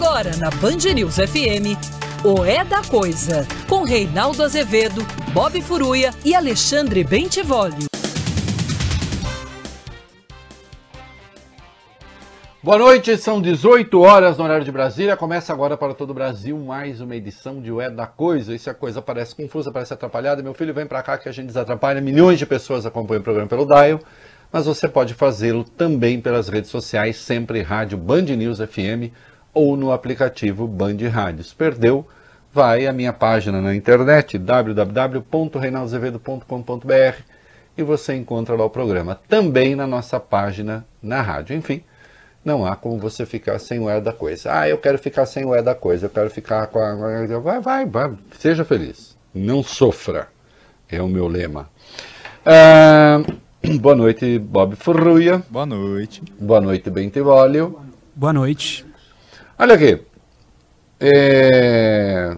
[0.00, 1.74] Agora na Band News FM,
[2.24, 7.88] o É da Coisa, com Reinaldo Azevedo, Bob Furuia e Alexandre Bentivolio.
[12.62, 15.16] Boa noite, são 18 horas no horário de Brasília.
[15.16, 18.56] Começa agora para todo o Brasil mais uma edição de O É da Coisa.
[18.56, 21.48] Se a coisa parece confusa, parece atrapalhada, meu filho vem para cá que a gente
[21.48, 22.00] desatrapalha.
[22.00, 23.98] Milhões de pessoas acompanham o programa pelo Dial,
[24.52, 29.10] mas você pode fazê-lo também pelas redes sociais, sempre rádio Band News FM
[29.52, 31.52] ou no aplicativo Band Rádios.
[31.52, 32.06] Perdeu?
[32.52, 37.22] Vai à minha página na internet www.reinaldozevedo.com.br
[37.76, 39.20] e você encontra lá o programa.
[39.28, 41.56] Também na nossa página na rádio.
[41.56, 41.82] Enfim,
[42.44, 44.52] não há como você ficar sem o é da coisa.
[44.52, 46.94] Ah, eu quero ficar sem o é da coisa, eu quero ficar com a.
[47.40, 49.16] Vai, vai, vai, seja feliz.
[49.34, 50.28] Não sofra.
[50.88, 51.68] É o meu lema.
[52.44, 53.20] Ah,
[53.78, 55.42] boa noite, Bob Furruia.
[55.50, 56.22] Boa noite.
[56.40, 57.78] Boa noite, Bentivólio.
[58.16, 58.87] Boa noite.
[59.58, 60.00] Olha aqui.
[61.00, 62.36] É...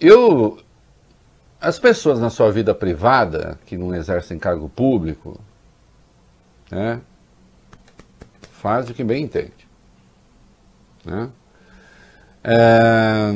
[0.00, 0.58] Eu.
[1.60, 5.38] As pessoas na sua vida privada, que não exercem cargo público,
[6.70, 7.00] né?
[8.52, 9.68] Faz o que bem entende.
[11.04, 11.30] Né?
[12.44, 13.32] É...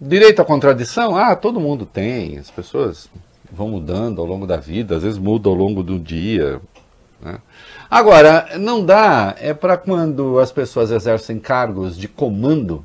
[0.00, 1.16] Direito à contradição?
[1.16, 2.38] Ah, todo mundo tem.
[2.38, 3.10] As pessoas
[3.50, 6.60] vão mudando ao longo da vida, às vezes muda ao longo do dia.
[7.20, 7.38] Né?
[7.90, 12.84] Agora, não dá, é para quando as pessoas exercem cargos de comando,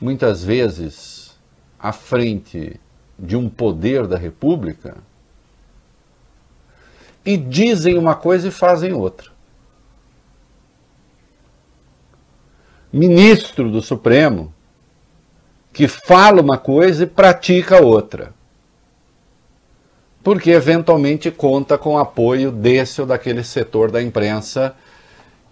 [0.00, 1.36] muitas vezes
[1.76, 2.80] à frente
[3.18, 4.96] de um poder da República,
[7.24, 9.32] e dizem uma coisa e fazem outra.
[12.92, 14.54] Ministro do Supremo
[15.72, 18.34] que fala uma coisa e pratica outra
[20.22, 24.74] porque eventualmente conta com apoio desse ou daquele setor da imprensa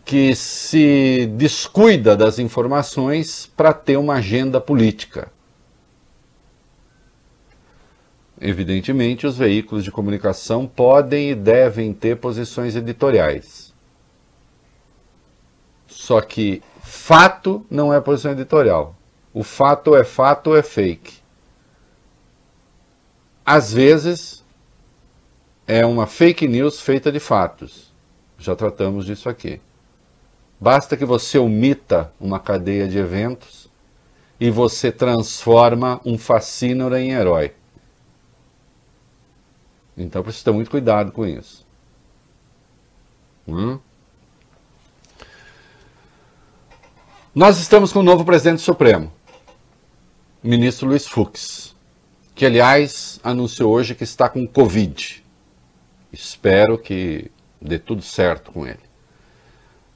[0.05, 5.31] que se descuida das informações para ter uma agenda política.
[8.41, 13.75] Evidentemente, os veículos de comunicação podem e devem ter posições editoriais.
[15.87, 18.97] Só que fato não é posição editorial.
[19.35, 21.19] O fato é fato ou é fake.
[23.45, 24.43] Às vezes,
[25.71, 27.93] é uma fake news feita de fatos.
[28.37, 29.61] Já tratamos disso aqui.
[30.59, 33.71] Basta que você omita uma cadeia de eventos
[34.41, 37.53] e você transforma um fascínora em herói.
[39.97, 41.65] Então precisa ter muito cuidado com isso.
[43.47, 43.79] Hum?
[47.33, 49.13] Nós estamos com o novo presidente supremo,
[50.43, 51.77] ministro Luiz Fux,
[52.35, 55.20] que aliás anunciou hoje que está com Covid.
[56.13, 58.91] Espero que dê tudo certo com ele.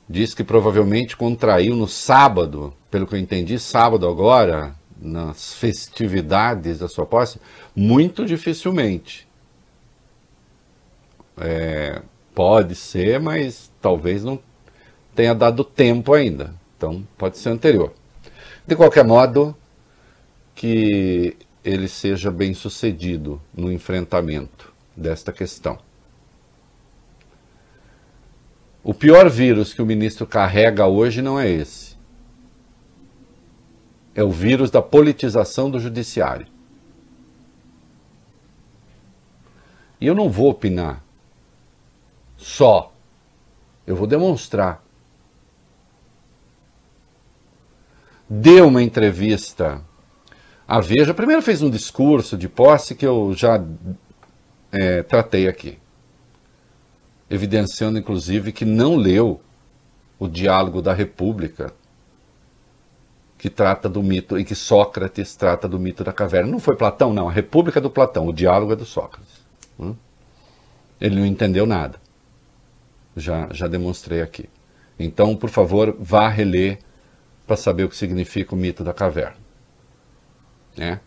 [0.08, 6.88] Diz que provavelmente contraiu no sábado, pelo que eu entendi, sábado agora, nas festividades da
[6.88, 7.40] sua posse,
[7.74, 9.26] muito dificilmente.
[11.36, 12.02] É,
[12.34, 14.38] pode ser, mas talvez não
[15.14, 16.54] tenha dado tempo ainda.
[16.76, 17.92] Então pode ser anterior.
[18.66, 19.56] De qualquer modo,
[20.54, 25.78] que ele seja bem sucedido no enfrentamento desta questão.
[28.84, 31.96] O pior vírus que o ministro carrega hoje não é esse.
[34.14, 36.46] É o vírus da politização do judiciário.
[39.98, 41.02] E eu não vou opinar
[42.36, 42.92] só.
[43.86, 44.84] Eu vou demonstrar.
[48.28, 49.82] Deu uma entrevista
[50.68, 51.14] à Veja.
[51.14, 53.64] Primeiro fez um discurso de posse que eu já
[54.70, 55.78] é, tratei aqui
[57.34, 59.40] evidenciando inclusive que não leu
[60.18, 61.72] o Diálogo da República,
[63.36, 66.50] que trata do mito, e que Sócrates trata do mito da caverna.
[66.50, 69.44] Não foi Platão, não, a República do Platão, o Diálogo é do Sócrates.
[69.78, 69.94] Hum?
[71.00, 72.00] Ele não entendeu nada.
[73.16, 74.48] Já, já demonstrei aqui.
[74.98, 76.78] Então, por favor, vá reler
[77.46, 79.36] para saber o que significa o mito da caverna.
[80.76, 81.00] Né?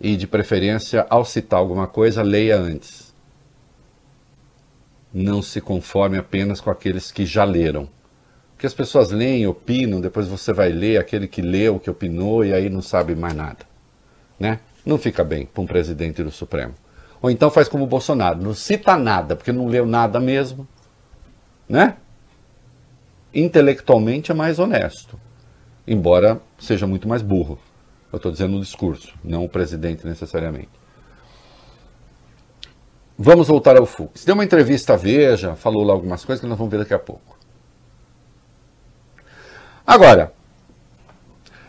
[0.00, 3.11] E, de preferência, ao citar alguma coisa, leia antes
[5.12, 7.88] não se conforme apenas com aqueles que já leram.
[8.52, 12.52] Porque as pessoas leem, opinam, depois você vai ler aquele que leu, que opinou e
[12.52, 13.66] aí não sabe mais nada.
[14.38, 14.60] Né?
[14.86, 16.74] Não fica bem para um presidente do Supremo.
[17.20, 20.66] Ou então faz como o Bolsonaro, não cita nada, porque não leu nada mesmo.
[21.68, 21.96] Né?
[23.34, 25.18] Intelectualmente é mais honesto,
[25.86, 27.58] embora seja muito mais burro.
[28.12, 30.81] Eu estou dizendo no discurso, não o presidente necessariamente.
[33.24, 34.24] Vamos voltar ao Fux.
[34.24, 36.98] Deu uma entrevista à Veja, falou lá algumas coisas que nós vamos ver daqui a
[36.98, 37.38] pouco.
[39.86, 40.32] Agora,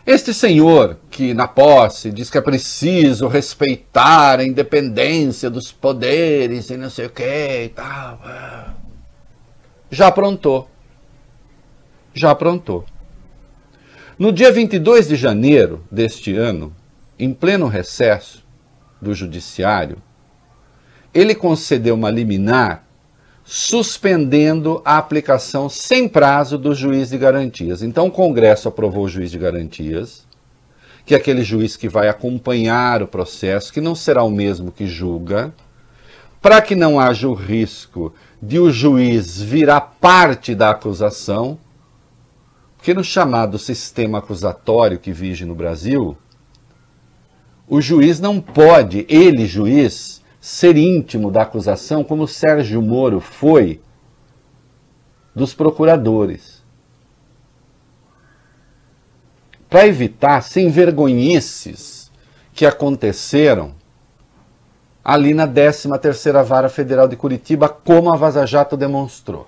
[0.04, 6.76] Este senhor que na posse diz que é preciso respeitar a independência dos poderes e
[6.76, 7.22] não sei o que
[7.64, 8.66] e tal, é,
[9.90, 10.68] já aprontou.
[12.12, 12.84] Já aprontou.
[14.18, 16.74] No dia 22 de janeiro deste ano,
[17.16, 18.44] em pleno recesso
[19.00, 20.02] do judiciário,
[21.14, 22.84] ele concedeu uma liminar
[23.44, 27.82] suspendendo a aplicação sem prazo do juiz de garantias.
[27.82, 30.26] Então o Congresso aprovou o juiz de garantias,
[31.04, 34.86] que é aquele juiz que vai acompanhar o processo, que não será o mesmo que
[34.86, 35.54] julga,
[36.40, 41.58] para que não haja o risco de o juiz virar parte da acusação,
[42.76, 46.16] porque no chamado sistema acusatório que vige no Brasil,
[47.68, 53.80] o juiz não pode, ele, juiz, ser íntimo da acusação, como Sérgio Moro foi
[55.34, 56.62] dos procuradores.
[59.70, 62.12] Para evitar sem vergonhices
[62.52, 63.74] que aconteceram
[65.02, 69.46] ali na 13ª Vara Federal de Curitiba, como a Vaza Jato demonstrou.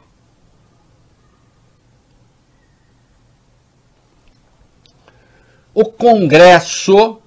[5.74, 7.20] O Congresso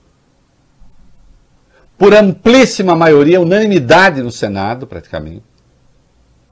[2.00, 5.44] por amplíssima maioria, unanimidade no Senado, praticamente,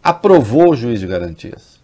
[0.04, 1.80] aprovou o juiz de garantias.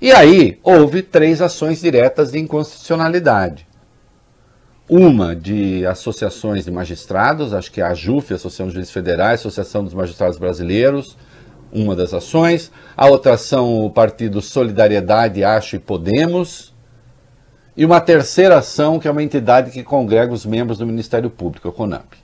[0.00, 3.68] E aí houve três ações diretas de inconstitucionalidade.
[4.88, 9.84] Uma de associações de magistrados, acho que é a AJUF, Associação de Juízes Federais, Associação
[9.84, 11.18] dos Magistrados Brasileiros,
[11.70, 12.72] uma das ações.
[12.96, 16.74] A outra ação, o Partido Solidariedade, acho, e Podemos,
[17.76, 21.68] e uma terceira ação, que é uma entidade que congrega os membros do Ministério Público,
[21.68, 22.14] o CONAMP.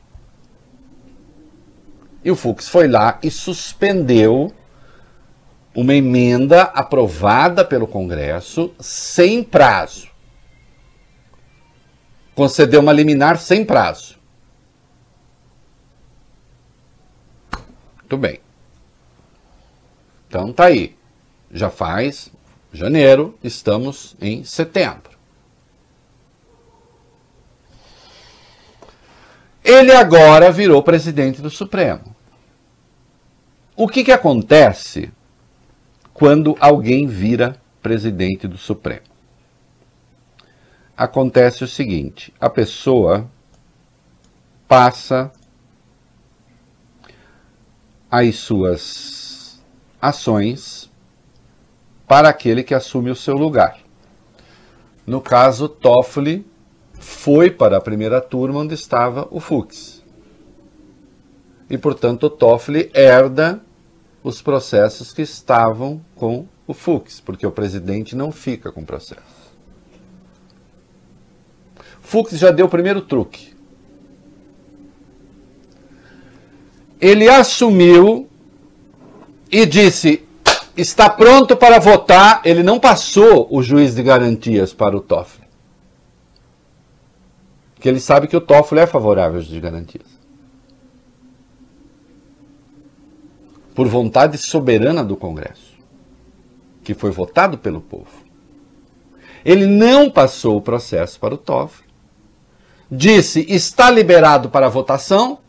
[2.25, 4.53] E o Fux foi lá e suspendeu
[5.75, 10.09] uma emenda aprovada pelo Congresso sem prazo.
[12.35, 14.19] Concedeu uma liminar sem prazo.
[17.99, 18.41] Muito bem.
[20.29, 20.97] Então tá aí.
[21.51, 22.31] Já faz
[22.73, 25.12] janeiro, estamos em setembro.
[29.65, 32.17] Ele agora virou presidente do Supremo.
[33.77, 35.11] O que, que acontece
[36.13, 39.07] quando alguém vira presidente do Supremo?
[40.97, 43.31] Acontece o seguinte: a pessoa
[44.67, 45.33] passa
[48.11, 49.63] as suas
[50.01, 50.91] ações
[52.07, 53.79] para aquele que assume o seu lugar.
[55.07, 56.47] No caso, Toffoli
[57.03, 60.05] foi para a primeira turma onde estava o Fux.
[61.69, 63.61] E, portanto, o Toffoli herda
[64.23, 69.21] os processos que estavam com o Fux, porque o presidente não fica com processo.
[72.01, 73.53] Fux já deu o primeiro truque.
[77.01, 78.29] Ele assumiu
[79.51, 80.25] e disse:
[80.77, 82.43] está pronto para votar.
[82.45, 85.42] Ele não passou o juiz de garantias para o Toffoli
[87.83, 90.07] que ele sabe que o Toffoli é favorável de garantias.
[93.75, 95.77] Por vontade soberana do Congresso,
[96.85, 98.23] que foi votado pelo povo.
[99.45, 101.89] Ele não passou o processo para o Toffoli.
[102.89, 105.41] Disse: está liberado para votação.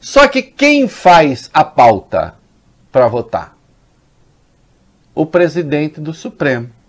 [0.00, 2.34] Só que quem faz a pauta
[2.90, 3.56] para votar?
[5.14, 6.79] O presidente do Supremo.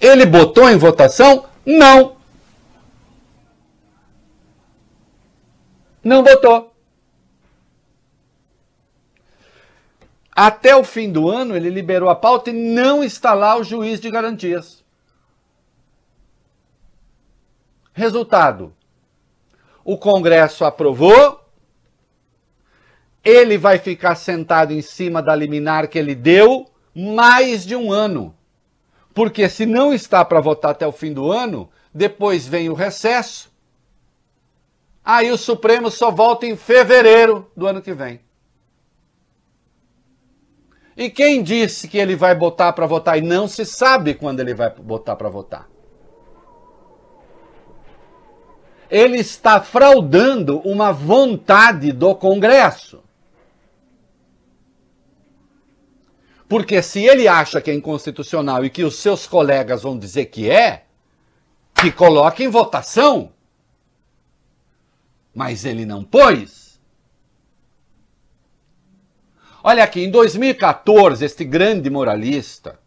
[0.00, 1.46] Ele botou em votação?
[1.64, 2.16] Não.
[6.02, 6.74] Não botou.
[10.34, 14.00] Até o fim do ano, ele liberou a pauta e não está lá o juiz
[14.00, 14.84] de garantias.
[17.92, 18.74] Resultado:
[19.84, 21.40] o Congresso aprovou,
[23.22, 28.34] ele vai ficar sentado em cima da liminar que ele deu mais de um ano.
[29.14, 33.48] Porque se não está para votar até o fim do ano, depois vem o recesso.
[35.04, 38.20] Aí o Supremo só volta em fevereiro do ano que vem.
[40.96, 44.54] E quem disse que ele vai botar para votar e não se sabe quando ele
[44.54, 45.68] vai botar para votar?
[48.90, 53.03] Ele está fraudando uma vontade do Congresso.
[56.54, 60.48] Porque se ele acha que é inconstitucional e que os seus colegas vão dizer que
[60.48, 60.84] é,
[61.74, 63.32] que coloque em votação.
[65.34, 66.78] Mas ele não pôs.
[69.64, 72.78] Olha aqui, em 2014, este grande moralista,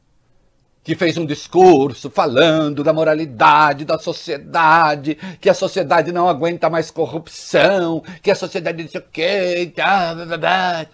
[0.82, 6.90] que fez um discurso falando da moralidade da sociedade, que a sociedade não aguenta mais
[6.90, 9.74] corrupção, que a sociedade não sei o quê.
[9.76, 10.88] Tá, tá, tá,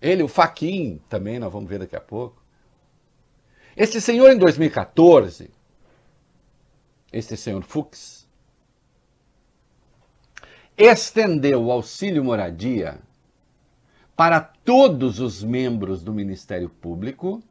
[0.00, 2.42] Ele, o Faquin, também, nós vamos ver daqui a pouco.
[3.76, 5.50] Esse senhor, em 2014,
[7.12, 8.28] esse senhor Fux,
[10.76, 12.98] estendeu o auxílio moradia
[14.16, 17.42] para todos os membros do Ministério Público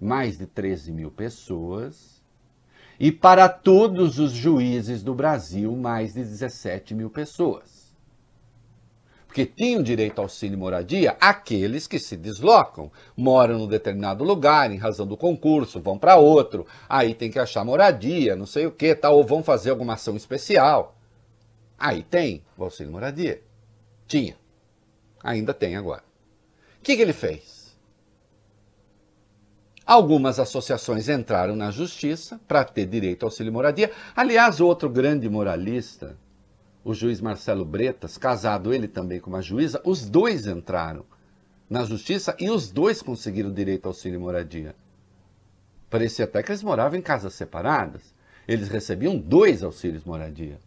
[0.00, 2.22] mais de 13 mil pessoas,
[2.98, 7.75] e para todos os juízes do Brasil, mais de 17 mil pessoas.
[9.36, 14.78] Porque tinham direito ao auxílio moradia aqueles que se deslocam, moram num determinado lugar, em
[14.78, 18.94] razão do concurso, vão para outro, aí tem que achar moradia, não sei o que,
[18.94, 20.96] tal, ou vão fazer alguma ação especial.
[21.78, 23.42] Aí tem o auxílio moradia.
[24.08, 24.38] Tinha.
[25.22, 26.02] Ainda tem agora.
[26.80, 27.76] O que, que ele fez?
[29.84, 33.92] Algumas associações entraram na justiça para ter direito ao auxílio moradia.
[34.16, 36.16] Aliás, outro grande moralista,
[36.86, 41.04] o juiz Marcelo Bretas, casado ele também com uma juíza, os dois entraram
[41.68, 44.72] na justiça e os dois conseguiram direito ao auxílio moradia.
[45.90, 48.14] Parecia até que eles moravam em casas separadas.
[48.46, 50.60] Eles recebiam dois auxílios moradia.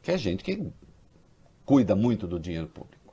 [0.00, 0.72] Que é gente que
[1.66, 3.05] cuida muito do dinheiro público.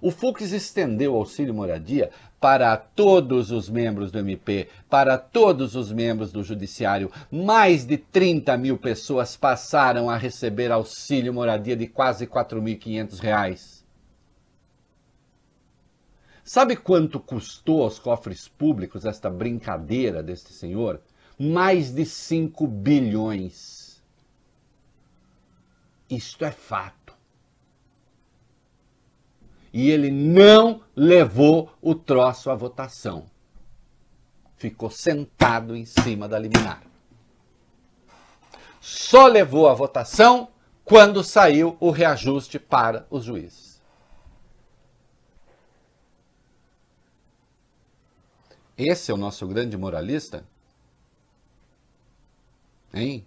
[0.00, 5.90] O Fux estendeu o auxílio moradia para todos os membros do MP, para todos os
[5.90, 7.10] membros do Judiciário.
[7.30, 13.84] Mais de 30 mil pessoas passaram a receber auxílio moradia de quase R$ 4.500.
[16.44, 21.00] Sabe quanto custou aos cofres públicos esta brincadeira deste senhor?
[21.38, 24.02] Mais de 5 bilhões.
[26.08, 26.97] Isto é fato
[29.72, 33.26] e ele não levou o troço à votação.
[34.56, 36.82] Ficou sentado em cima da liminar.
[38.80, 40.48] Só levou a votação
[40.84, 43.80] quando saiu o reajuste para os juízes.
[48.76, 50.44] Esse é o nosso grande moralista?
[52.94, 53.26] Hein?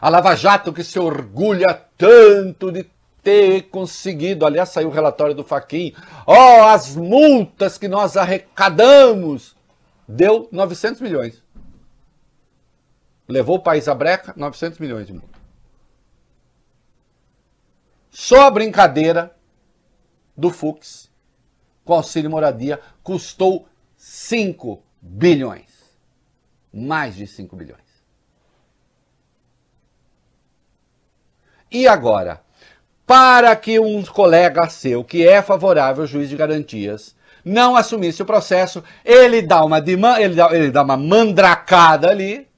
[0.00, 2.84] A Lava Jato que se orgulha tanto de
[3.24, 5.94] ter conseguido, aliás, saiu o relatório do Faquin,
[6.26, 9.56] ó, oh, as multas que nós arrecadamos,
[10.06, 11.42] deu 900 milhões.
[13.26, 15.40] Levou o país à breca, 900 milhões de multa.
[18.10, 19.34] Só a brincadeira
[20.36, 21.10] do Fux
[21.84, 23.66] com auxílio moradia custou
[23.96, 25.98] 5 bilhões.
[26.72, 27.80] Mais de 5 bilhões.
[31.70, 32.44] E agora,
[33.06, 38.26] para que um colega seu, que é favorável ao juiz de garantias, não assumisse o
[38.26, 42.48] processo, ele dá uma, ele dá, ele dá uma mandracada ali,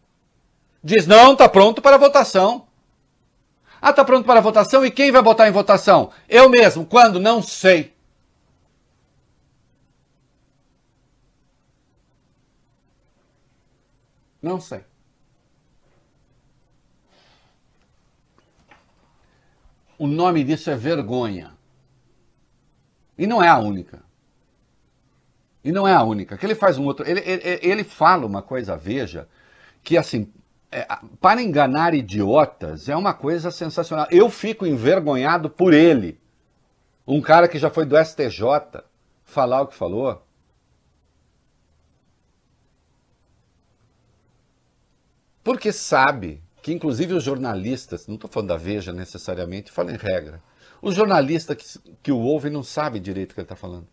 [0.83, 2.67] diz, não, está pronto para votação.
[3.81, 4.85] Ah, está pronto para votação?
[4.85, 6.11] E quem vai botar em votação?
[6.29, 6.87] Eu mesmo.
[6.87, 7.21] Quando?
[7.21, 7.95] Não sei.
[14.43, 14.85] Não sei.
[19.99, 21.53] O nome disso é vergonha.
[23.19, 24.03] E não é a única.
[25.65, 26.37] E não é a única.
[26.37, 27.09] Que ele faz um outro.
[27.09, 29.27] Ele, ele, ele fala uma coisa, veja,
[29.83, 30.31] que assim,
[30.71, 30.87] é,
[31.21, 34.07] para enganar idiotas é uma coisa sensacional.
[34.11, 36.21] Eu fico envergonhado por ele.
[37.07, 38.83] Um cara que já foi do STJ
[39.25, 40.23] falar o que falou.
[45.43, 50.43] Porque sabe que inclusive os jornalistas, não estou falando da Veja necessariamente, falo em regra,
[50.83, 51.65] o jornalista que,
[52.03, 53.87] que o ouve não sabe direito o que ele está falando.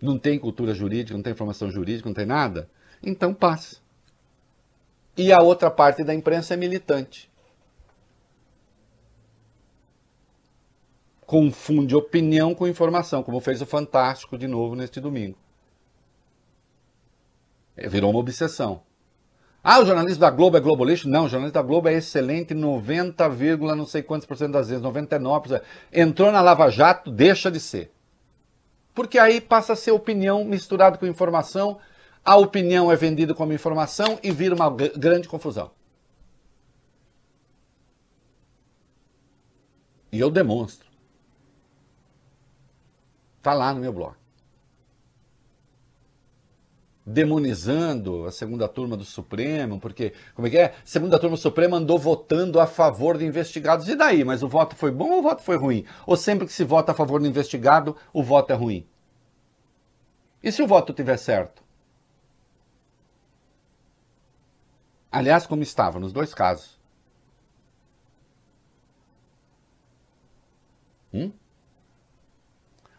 [0.00, 2.70] Não tem cultura jurídica, não tem formação jurídica, não tem nada,
[3.02, 3.76] então passa.
[5.14, 7.30] E a outra parte da imprensa é militante.
[11.26, 15.36] Confunde opinião com informação, como fez o Fantástico de novo neste domingo.
[17.76, 18.86] É, virou uma obsessão.
[19.68, 21.08] Ah, o jornalismo da Globo é globalista?
[21.08, 23.28] Não, o jornalismo da Globo é excelente 90,
[23.74, 25.60] não sei quantos por cento das vezes, 99%.
[25.92, 27.92] Entrou na Lava Jato, deixa de ser.
[28.94, 31.80] Porque aí passa a ser opinião misturada com informação,
[32.24, 35.72] a opinião é vendida como informação e vira uma grande confusão.
[40.12, 40.86] E eu demonstro.
[43.38, 44.14] Está lá no meu blog.
[47.06, 50.64] Demonizando a segunda turma do Supremo, porque, como é que é?
[50.64, 53.88] A segunda turma do Supremo andou votando a favor de investigados.
[53.88, 54.24] E daí?
[54.24, 55.84] Mas o voto foi bom ou o voto foi ruim?
[56.04, 58.84] Ou sempre que se vota a favor do investigado, o voto é ruim?
[60.42, 61.62] E se o voto tiver certo?
[65.10, 66.76] Aliás, como estava nos dois casos.
[71.14, 71.32] Hum?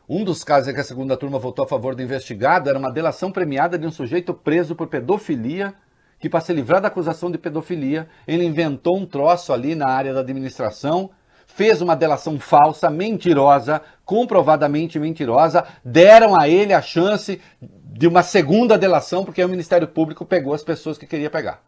[0.10, 2.92] Um dos casos em que a segunda turma votou a favor do investigado era uma
[2.92, 5.74] delação premiada de um sujeito preso por pedofilia,
[6.18, 10.14] que para se livrar da acusação de pedofilia, ele inventou um troço ali na área
[10.14, 11.12] da administração,
[11.46, 18.78] fez uma delação falsa, mentirosa, comprovadamente mentirosa, deram a ele a chance de uma segunda
[18.78, 21.62] delação, porque o Ministério Público pegou as pessoas que queria pegar.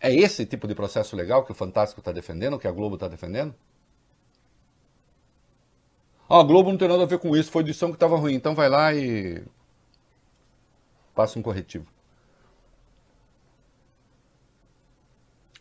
[0.00, 3.06] É esse tipo de processo legal que o Fantástico está defendendo, que a Globo está
[3.06, 3.54] defendendo?
[6.28, 8.34] A Globo não tem nada a ver com isso, foi edição que estava ruim.
[8.34, 9.44] Então vai lá e
[11.14, 11.86] passa um corretivo.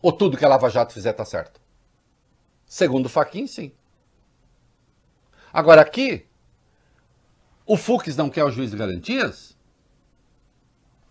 [0.01, 1.61] Ou tudo que a Lava Jato fizer tá certo?
[2.65, 3.71] Segundo o Faquin, sim.
[5.51, 6.25] Agora aqui,
[7.65, 9.55] o Fux não quer o juiz de garantias?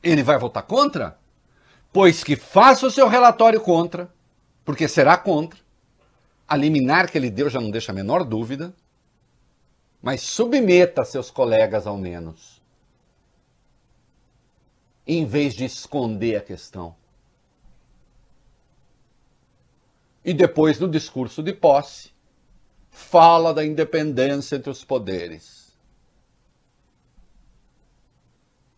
[0.03, 1.19] Ele vai votar contra?
[1.93, 4.13] Pois que faça o seu relatório contra,
[4.65, 5.61] porque será contra.
[6.49, 8.75] A liminar que ele deu já não deixa a menor dúvida
[10.03, 12.61] mas submeta seus colegas ao menos.
[15.07, 16.97] Em vez de esconder a questão.
[20.25, 22.13] E depois, no discurso de posse,
[22.91, 25.77] fala da independência entre os poderes.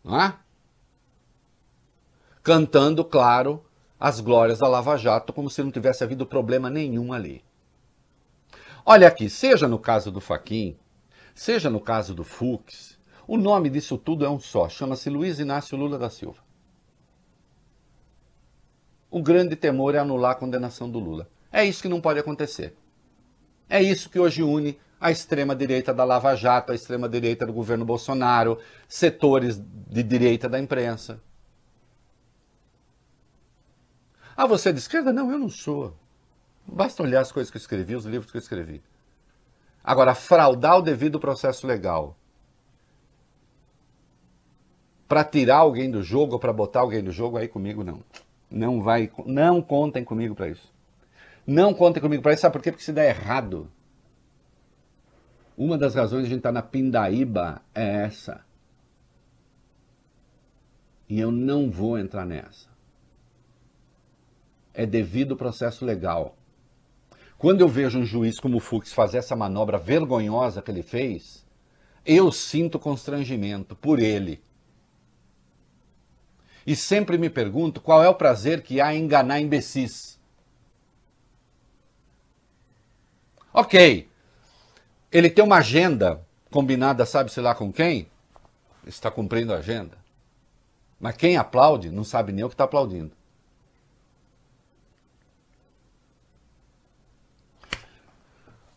[0.02, 0.38] Não é?
[2.42, 3.64] Cantando, claro,
[3.98, 7.42] as glórias da Lava Jato, como se não tivesse havido problema nenhum ali.
[8.84, 10.78] Olha aqui, seja no caso do Faquin,
[11.34, 15.76] Seja no caso do Fux, o nome disso tudo é um só, chama-se Luiz Inácio
[15.76, 16.42] Lula da Silva.
[19.10, 21.28] O grande temor é anular a condenação do Lula.
[21.52, 22.76] É isso que não pode acontecer.
[23.68, 28.58] É isso que hoje une a extrema-direita da Lava Jato, a extrema-direita do governo Bolsonaro,
[28.88, 31.20] setores de direita da imprensa.
[34.36, 35.12] Ah, você é de esquerda?
[35.12, 35.94] Não, eu não sou.
[36.66, 38.82] Basta olhar as coisas que eu escrevi, os livros que eu escrevi.
[39.84, 42.16] Agora, fraudar o devido processo legal
[45.06, 48.02] para tirar alguém do jogo ou para botar alguém do jogo, aí comigo não.
[48.50, 50.72] Não vai, não contem comigo para isso.
[51.46, 52.70] Não contem comigo para isso, sabe por quê?
[52.72, 53.70] Porque se der errado,
[55.56, 58.44] uma das razões de a gente estar tá na pindaíba é essa.
[61.08, 62.68] E eu não vou entrar nessa.
[64.72, 66.36] É devido processo legal.
[67.38, 71.44] Quando eu vejo um juiz como o Fux fazer essa manobra vergonhosa que ele fez,
[72.04, 74.42] eu sinto constrangimento por ele.
[76.66, 80.18] E sempre me pergunto qual é o prazer que há em enganar imbecis.
[83.52, 84.08] Ok,
[85.12, 88.08] ele tem uma agenda combinada, sabe-se lá com quem?
[88.86, 89.96] Está cumprindo a agenda.
[90.98, 93.12] Mas quem aplaude não sabe nem o que está aplaudindo.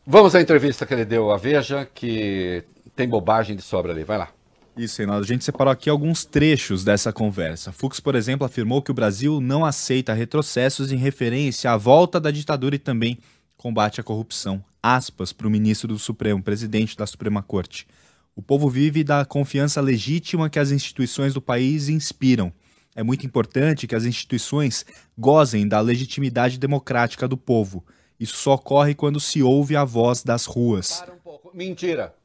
[0.09, 2.63] Vamos à entrevista que ele deu à Veja, que
[2.95, 4.05] tem bobagem de sobra ali.
[4.05, 4.29] Vai lá.
[4.77, 5.25] Isso, Reinaldo.
[5.25, 7.73] A gente separou aqui alguns trechos dessa conversa.
[7.73, 12.31] Fux, por exemplo, afirmou que o Brasil não aceita retrocessos em referência à volta da
[12.31, 13.17] ditadura e também
[13.57, 14.63] combate à corrupção.
[14.81, 17.85] Aspas para o ministro do Supremo, presidente da Suprema Corte.
[18.33, 22.53] O povo vive da confiança legítima que as instituições do país inspiram.
[22.95, 24.85] É muito importante que as instituições
[25.17, 27.83] gozem da legitimidade democrática do povo.
[28.19, 31.03] Isso só ocorre quando se ouve a voz das ruas.
[31.25, 31.37] Um.
[31.53, 32.15] Mentira.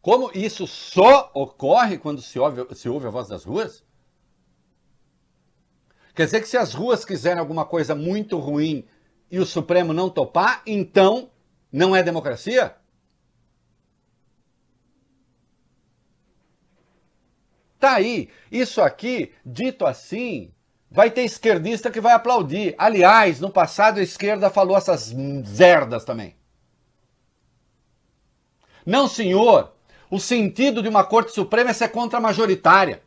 [0.00, 3.82] Como isso só ocorre quando se ouve, se ouve a voz das ruas?
[6.14, 8.86] Quer dizer que se as ruas quiserem alguma coisa muito ruim
[9.30, 11.30] e o Supremo não topar, então
[11.72, 12.76] não é democracia?
[17.78, 18.28] Tá aí.
[18.50, 20.52] Isso aqui, dito assim,
[20.94, 22.72] vai ter esquerdista que vai aplaudir.
[22.78, 25.12] Aliás, no passado a esquerda falou essas
[25.44, 26.36] zerdas também.
[28.86, 29.74] Não, senhor.
[30.08, 33.02] O sentido de uma Corte Suprema é ser contra-majoritária.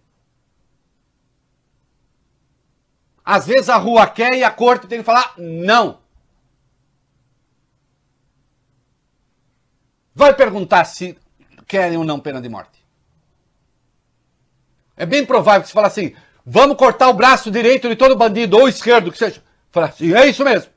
[3.23, 6.01] Às vezes a rua quer e a corte tem que falar não.
[10.13, 11.17] Vai perguntar se
[11.65, 12.85] querem ou não pena de morte.
[14.97, 16.13] É bem provável que se fala assim,
[16.49, 19.43] Vamos cortar o braço direito de todo bandido, ou esquerdo, que seja.
[19.69, 20.71] Falar assim, é isso mesmo.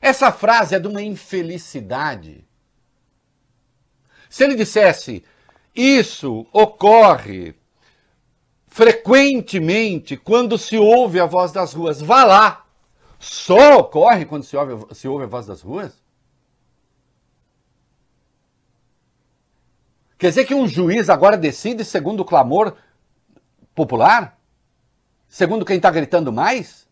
[0.00, 2.44] Essa frase é de uma infelicidade.
[4.28, 5.24] Se ele dissesse,
[5.72, 7.54] Isso ocorre
[8.66, 12.00] frequentemente quando se ouve a voz das ruas.
[12.00, 12.66] Vá lá.
[13.20, 15.92] Só ocorre quando se ouve, se ouve a voz das ruas?
[20.18, 22.76] Quer dizer que um juiz agora decide segundo o clamor
[23.74, 24.38] popular?
[25.28, 26.88] Segundo quem está gritando mais?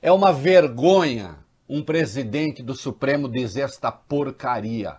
[0.00, 4.98] É uma vergonha um presidente do Supremo dizer esta porcaria.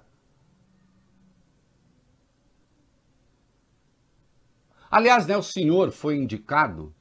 [4.92, 6.94] Aliás, né, o senhor foi indicado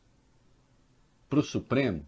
[1.28, 2.06] para o Supremo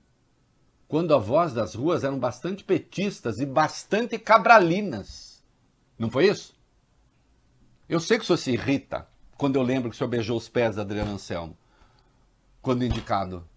[0.91, 5.41] quando a voz das ruas eram bastante petistas e bastante cabralinas.
[5.97, 6.53] Não foi isso?
[7.89, 9.07] Eu sei que o senhor se irrita
[9.39, 11.57] quando eu lembro que o senhor beijou os pés da Adriana Anselmo,
[12.61, 13.49] quando indicado.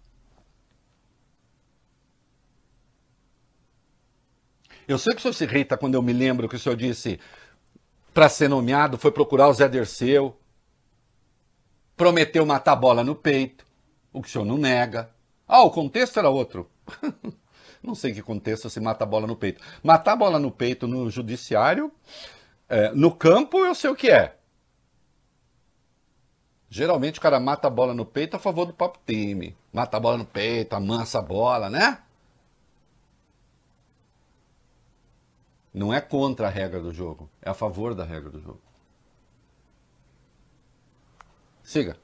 [4.86, 7.18] Eu sei que o senhor se irrita quando eu me lembro que o senhor disse
[8.14, 10.38] para ser nomeado foi procurar o Zé Derceu,
[11.96, 13.66] prometeu matar a bola no peito,
[14.12, 15.10] o que o senhor não nega.
[15.48, 16.70] Ah, o contexto era outro.
[17.82, 19.62] não sei que contexto se mata a bola no peito.
[19.82, 21.92] Matar a bola no peito no judiciário,
[22.68, 24.36] é, no campo, eu sei o que é.
[26.68, 29.56] Geralmente o cara mata a bola no peito a favor do pop time.
[29.72, 31.98] Mata a bola no peito, amansa a bola, né?
[35.72, 38.60] Não é contra a regra do jogo, é a favor da regra do jogo.
[41.62, 41.96] Siga.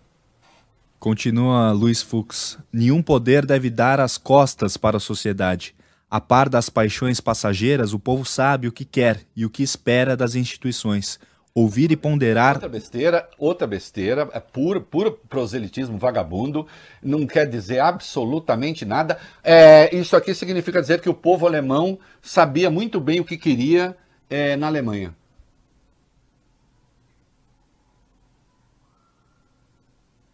[1.00, 2.58] Continua Luiz Fux.
[2.70, 5.74] Nenhum poder deve dar as costas para a sociedade.
[6.10, 10.14] A par das paixões passageiras, o povo sabe o que quer e o que espera
[10.14, 11.18] das instituições.
[11.54, 12.56] Ouvir e ponderar.
[12.56, 16.66] Outra besteira, outra besteira, é puro, puro proselitismo vagabundo,
[17.02, 19.18] não quer dizer absolutamente nada.
[19.42, 23.96] É, isso aqui significa dizer que o povo alemão sabia muito bem o que queria
[24.28, 25.14] é, na Alemanha.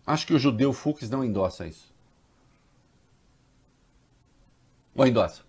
[0.07, 1.93] Acho que o judeu Fux não endossa isso.
[4.95, 5.43] Ou endossa?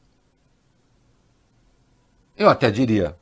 [2.35, 3.17] Eu até diria,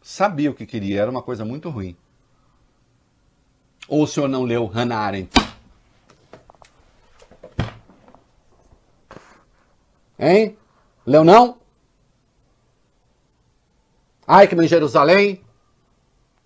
[0.00, 1.96] sabia o que queria, era uma coisa muito ruim.
[3.88, 5.32] Ou o senhor não leu Hannah Arendt?
[10.18, 10.56] Hein?
[11.04, 11.58] Leu não?
[14.28, 15.44] Eichmann, Jerusalém,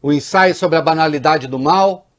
[0.02, 2.09] o ensaio sobre a banalidade do mal.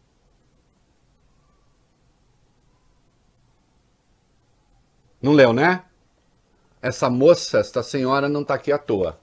[5.21, 5.83] Não leu, né?
[6.81, 9.19] Essa moça, esta senhora não está aqui à toa.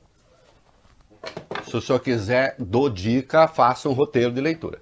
[1.65, 4.81] Se o senhor quiser, dou dica, faça um roteiro de leitura.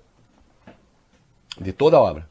[1.59, 2.29] De toda a obra.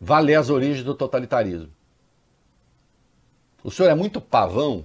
[0.00, 1.70] Vá ler as origens do totalitarismo.
[3.62, 4.84] O senhor é muito pavão,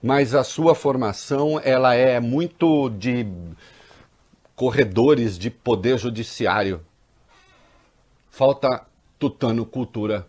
[0.00, 3.26] mas a sua formação ela é muito de
[4.54, 6.84] corredores de poder judiciário.
[8.36, 8.84] Falta
[9.16, 10.26] tutano cultura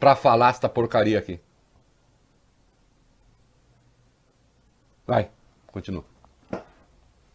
[0.00, 1.38] para falar esta porcaria aqui.
[5.06, 5.30] Vai,
[5.66, 6.02] continua.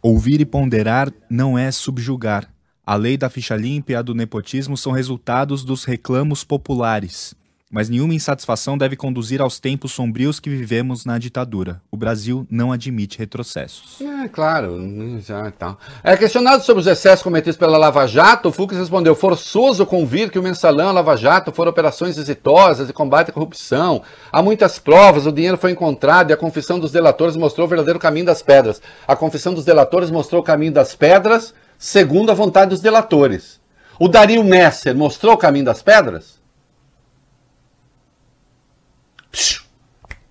[0.02, 2.52] Ouvir e ponderar não é subjugar.
[2.84, 7.32] A lei da ficha limpa e a do nepotismo são resultados dos reclamos populares.
[7.70, 11.82] Mas nenhuma insatisfação deve conduzir aos tempos sombrios que vivemos na ditadura.
[11.90, 14.00] O Brasil não admite retrocessos.
[14.00, 14.78] É, claro.
[15.20, 15.76] Já, então.
[16.02, 20.38] É questionado sobre os excessos cometidos pela Lava Jato, o Fux respondeu: forçoso convir que
[20.38, 24.02] o mensalão a Lava Jato foram operações exitosas de combate à corrupção.
[24.32, 27.98] Há muitas provas, o dinheiro foi encontrado e a confissão dos delatores mostrou o verdadeiro
[27.98, 28.80] caminho das pedras.
[29.06, 33.60] A confissão dos delatores mostrou o caminho das pedras segundo a vontade dos delatores.
[34.00, 36.37] O Dario Messer mostrou o caminho das pedras?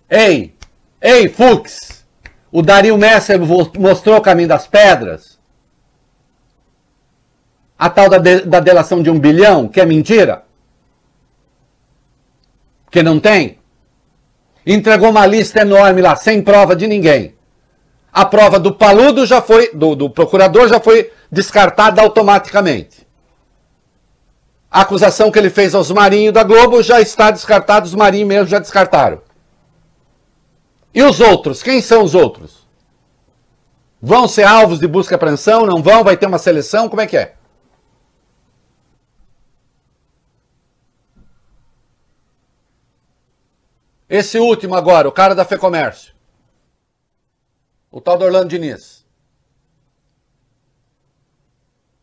[0.10, 0.54] Ei,
[1.02, 2.06] ei, Fux!
[2.52, 3.40] O Dario Messer
[3.78, 5.38] mostrou o caminho das pedras?
[7.78, 10.44] A tal da, de, da delação de um bilhão, que é mentira?
[12.90, 13.60] Que não tem?
[14.66, 17.36] Entregou uma lista enorme lá, sem prova de ninguém.
[18.12, 23.07] A prova do paludo já foi, do, do procurador já foi descartada automaticamente.
[24.78, 28.46] A acusação que ele fez aos Marinhos da Globo já está descartada, os Marinhos mesmo
[28.46, 29.24] já descartaram.
[30.94, 31.64] E os outros?
[31.64, 32.68] Quem são os outros?
[34.00, 35.66] Vão ser alvos de busca e apreensão?
[35.66, 36.04] Não vão?
[36.04, 36.88] Vai ter uma seleção?
[36.90, 37.36] Como é que é?
[44.08, 46.14] Esse último agora, o cara da FEComércio.
[47.90, 49.04] O tal do Orlando Diniz.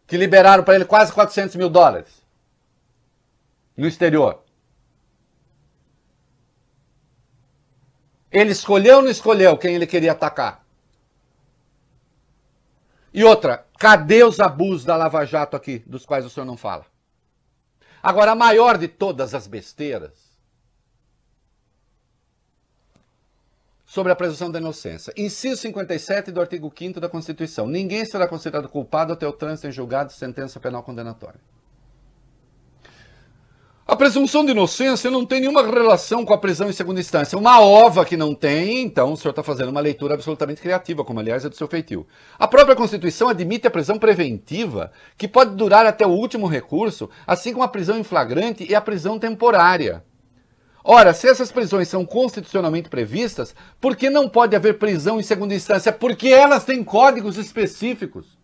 [0.09, 2.24] Que liberaram para ele quase 400 mil dólares
[3.77, 4.43] no exterior.
[8.31, 10.65] Ele escolheu ou não escolheu quem ele queria atacar?
[13.13, 16.85] E outra, cadê os abusos da Lava Jato aqui, dos quais o senhor não fala?
[18.03, 20.35] Agora, a maior de todas as besteiras
[23.95, 25.15] sobre a presunção da inocência.
[25.17, 27.69] Inciso 57 do artigo 5 da Constituição.
[27.69, 31.41] Ninguém será considerado culpado até o trânsito em julgado de sentença penal condenatória.
[33.87, 37.37] A presunção de inocência não tem nenhuma relação com a prisão em segunda instância.
[37.37, 41.21] Uma ova que não tem, então o senhor está fazendo uma leitura absolutamente criativa, como
[41.21, 42.07] aliás é do seu feitio.
[42.39, 47.53] A própria Constituição admite a prisão preventiva, que pode durar até o último recurso, assim
[47.53, 50.03] como a prisão em flagrante e a prisão temporária.
[50.83, 55.55] Ora, se essas prisões são constitucionalmente previstas, por que não pode haver prisão em segunda
[55.55, 55.93] instância?
[55.93, 58.35] Porque elas têm códigos específicos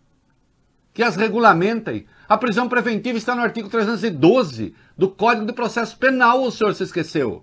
[0.93, 2.07] que as regulamentem.
[2.29, 6.83] A prisão preventiva está no artigo 312 do Código de Processo Penal, o senhor se
[6.83, 7.43] esqueceu.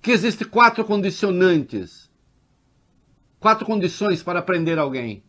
[0.00, 2.08] Que existem quatro condicionantes.
[3.40, 5.24] Quatro condições para prender alguém.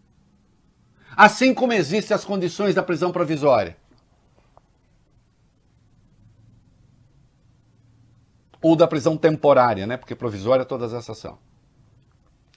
[1.18, 3.76] Assim como existem as condições da prisão provisória.
[8.62, 9.98] ou da prisão temporária, né?
[9.98, 11.38] Porque provisória todas essas são.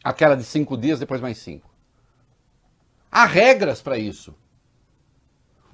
[0.04, 1.68] Aquela de cinco dias, depois mais cinco.
[3.10, 4.32] Há regras para isso.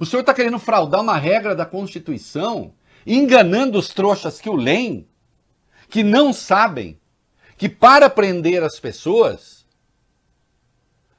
[0.02, 2.74] O senhor está querendo fraudar uma regra da Constituição,
[3.06, 5.08] enganando os trouxas que o leem,
[5.88, 6.98] que não sabem
[7.56, 9.64] que para prender as pessoas,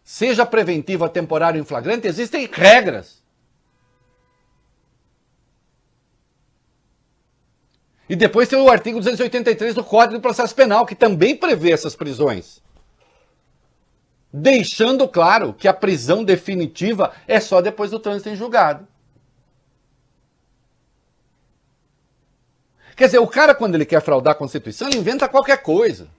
[0.03, 3.23] seja preventiva, temporária ou em flagrante, existem regras.
[8.09, 11.95] E depois tem o artigo 283 do Código de Processo Penal, que também prevê essas
[11.95, 12.61] prisões.
[14.35, 18.87] Deixando claro que a prisão definitiva é só depois do trânsito em julgado.
[22.95, 26.09] Quer dizer, o cara, quando ele quer fraudar a Constituição, ele inventa qualquer coisa.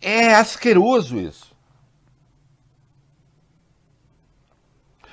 [0.00, 1.56] É asqueroso isso.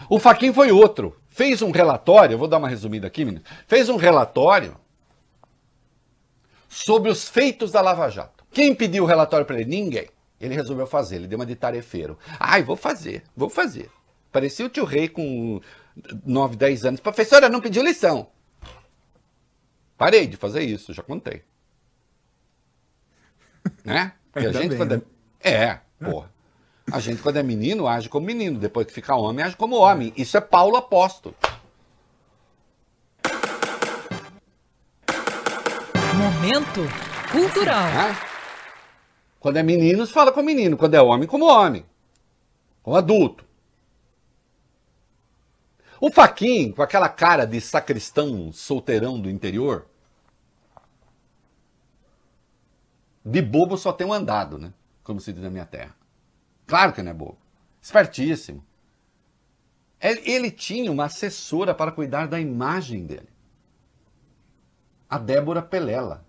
[0.10, 1.18] O Faquin foi outro.
[1.30, 3.44] Fez um relatório, vou dar uma resumida aqui, menino.
[3.68, 4.78] Fez um relatório
[6.76, 8.44] sobre os feitos da Lava Jato.
[8.52, 9.70] Quem pediu o relatório para ele?
[9.70, 10.10] Ninguém.
[10.42, 12.20] Ele resolveu fazer, ele deu uma de tarefeiro.
[12.38, 13.90] Ai, vou fazer, vou fazer.
[14.30, 15.62] Parecia o tio Rei com
[16.26, 17.00] 9, 10 anos.
[17.00, 18.28] Professora, não pediu lição.
[19.98, 21.44] Parei de fazer isso, já contei.
[23.86, 24.12] né?
[24.34, 24.98] Porque a gente bem, quando é...
[24.98, 25.02] Né?
[25.40, 26.30] é, porra.
[26.92, 28.60] A gente, quando é menino, age como menino.
[28.60, 30.12] Depois que fica homem, age como homem.
[30.18, 31.34] Isso é Paulo apóstolo.
[36.46, 36.82] Momento
[37.32, 37.88] cultural.
[37.88, 38.16] É?
[39.40, 40.78] Quando é menino, fala como menino.
[40.78, 41.84] Quando é homem, como homem.
[42.84, 43.44] Como adulto.
[46.00, 49.88] O Faquin, com aquela cara de sacristão solteirão do interior,
[53.24, 54.72] de bobo só tem um andado, né?
[55.04, 55.96] Como se diz na minha terra.
[56.68, 57.40] Claro que não é bobo.
[57.82, 58.64] Espertíssimo.
[60.00, 63.30] Ele tinha uma assessora para cuidar da imagem dele.
[65.10, 66.24] A Débora Pelela.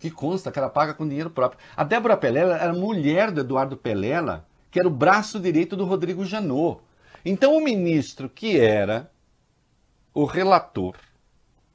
[0.00, 1.60] Que consta que ela paga com dinheiro próprio.
[1.76, 6.24] A Débora Pelela era mulher do Eduardo Pelela, que era o braço direito do Rodrigo
[6.24, 6.80] Janot.
[7.24, 9.10] Então o ministro que era
[10.14, 10.96] o relator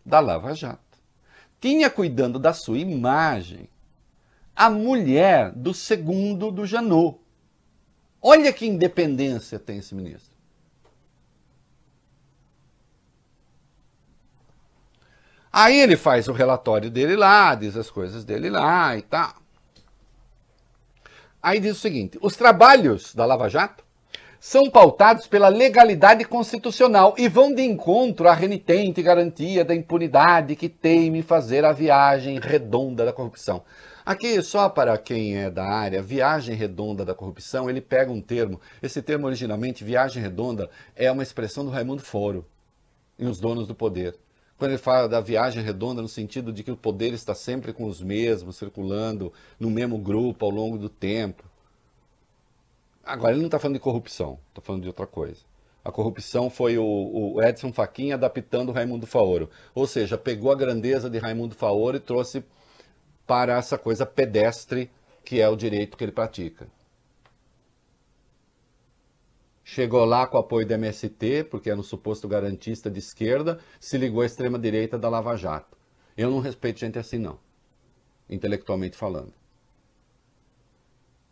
[0.03, 0.81] da Lava Jato
[1.61, 3.69] tinha cuidando da sua imagem
[4.55, 7.19] a mulher do segundo do Janot.
[8.21, 10.34] Olha que independência tem esse ministro.
[15.57, 19.35] Aí ele faz o relatório dele lá, diz as coisas dele lá e tal.
[21.41, 23.81] Aí diz o seguinte: os trabalhos da Lava Jato
[24.37, 30.67] são pautados pela legalidade constitucional e vão de encontro à renitente garantia da impunidade que
[30.67, 33.63] teme fazer a viagem redonda da corrupção.
[34.05, 38.59] Aqui, só para quem é da área, viagem redonda da corrupção, ele pega um termo.
[38.83, 42.45] Esse termo, originalmente, viagem redonda, é uma expressão do Raimundo Foro,
[43.17, 44.17] em Os Donos do Poder.
[44.57, 47.85] Quando ele fala da viagem redonda, no sentido de que o poder está sempre com
[47.85, 51.43] os mesmos, circulando no mesmo grupo ao longo do tempo.
[53.03, 55.41] Agora, ele não está falando de corrupção, está falando de outra coisa.
[55.83, 59.49] A corrupção foi o, o Edson Fachin adaptando o Raimundo Faoro.
[59.75, 62.43] Ou seja, pegou a grandeza de Raimundo Faoro e trouxe
[63.27, 64.89] para essa coisa pedestre
[65.23, 66.67] que é o direito que ele pratica.
[69.67, 74.21] Chegou lá com apoio do MST, porque era um suposto garantista de esquerda, se ligou
[74.21, 75.75] à extrema-direita da Lava Jato.
[76.15, 77.39] Eu não respeito gente assim, não.
[78.29, 79.33] Intelectualmente falando.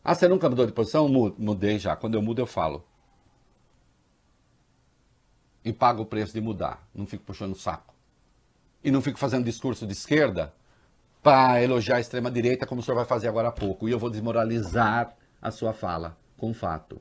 [0.03, 1.07] Ah, você nunca mudou de posição?
[1.37, 1.95] Mudei já.
[1.95, 2.83] Quando eu mudo, eu falo.
[5.63, 6.87] E pago o preço de mudar.
[6.93, 7.93] Não fico puxando o saco.
[8.83, 10.53] e não fico fazendo discurso de esquerda
[11.21, 13.87] para elogiar a extrema-direita, como o senhor vai fazer agora há pouco.
[13.87, 16.99] E eu vou desmoralizar a sua fala com fato.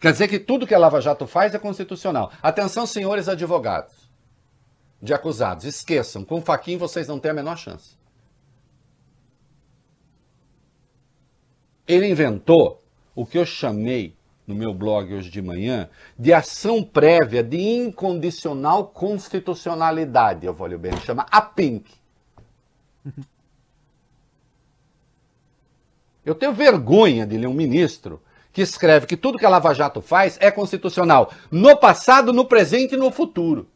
[0.00, 2.30] Quer dizer que tudo que a Lava Jato faz é constitucional.
[2.42, 4.08] Atenção, senhores advogados
[5.00, 5.64] de acusados.
[5.64, 7.96] Esqueçam, com o Faquin vocês não têm a menor chance.
[11.86, 12.82] Ele inventou
[13.14, 14.14] o que eu chamei
[14.46, 20.46] no meu blog hoje de manhã de ação prévia de incondicional constitucionalidade.
[20.46, 21.86] Eu vou ler bem, chama a PINC.
[26.24, 28.20] Eu tenho vergonha de ler um ministro
[28.58, 32.96] que escreve que tudo que a Lava Jato faz é constitucional, no passado, no presente
[32.96, 33.70] e no futuro.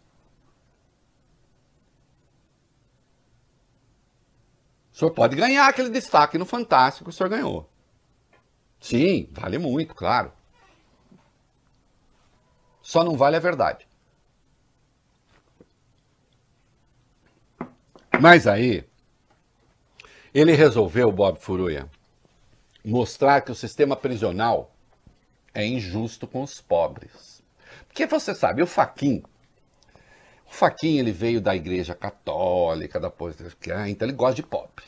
[4.92, 7.70] O senhor pode ganhar aquele destaque no Fantástico que o senhor ganhou.
[8.80, 10.32] Sim, vale muito, claro.
[12.82, 13.86] Só não vale a verdade.
[18.20, 18.84] Mas aí,
[20.34, 21.88] ele resolveu, Bob Furuia,
[22.84, 24.71] mostrar que o sistema prisional
[25.54, 27.42] é injusto com os pobres.
[27.86, 29.22] Porque você sabe, o Faquin,
[30.46, 33.12] o Faquin ele veio da igreja católica, da
[33.74, 34.84] ah, então ele gosta de pobre.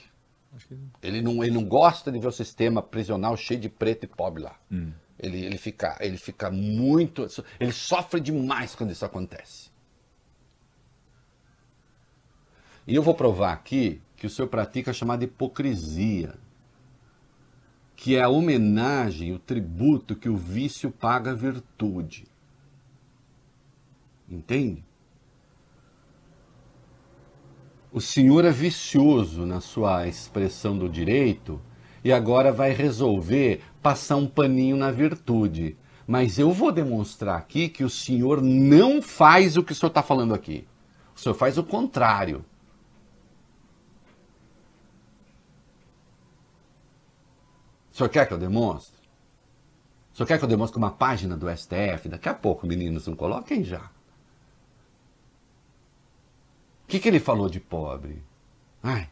[1.02, 4.42] Ele não, ele não gosta de ver o sistema prisional cheio de preto e pobre
[4.42, 4.56] lá.
[4.70, 4.92] Hum.
[5.18, 7.26] Ele, ele, fica, ele fica muito.
[7.58, 9.70] Ele sofre demais quando isso acontece.
[12.86, 16.34] E eu vou provar aqui que o senhor pratica a chamada hipocrisia
[18.04, 22.26] que é a homenagem, o tributo que o vício paga à virtude.
[24.28, 24.84] Entende?
[27.90, 31.58] O senhor é vicioso na sua expressão do direito
[32.04, 35.74] e agora vai resolver passar um paninho na virtude.
[36.06, 40.02] Mas eu vou demonstrar aqui que o senhor não faz o que o senhor está
[40.02, 40.68] falando aqui.
[41.16, 42.44] O senhor faz o contrário.
[47.94, 48.98] O senhor quer que eu demonstre?
[50.12, 52.08] O senhor quer que eu demonstre uma página do STF?
[52.08, 53.82] Daqui a pouco, meninos, não coloquem já.
[56.82, 58.20] O que, que ele falou de pobre?
[58.82, 59.08] Ai.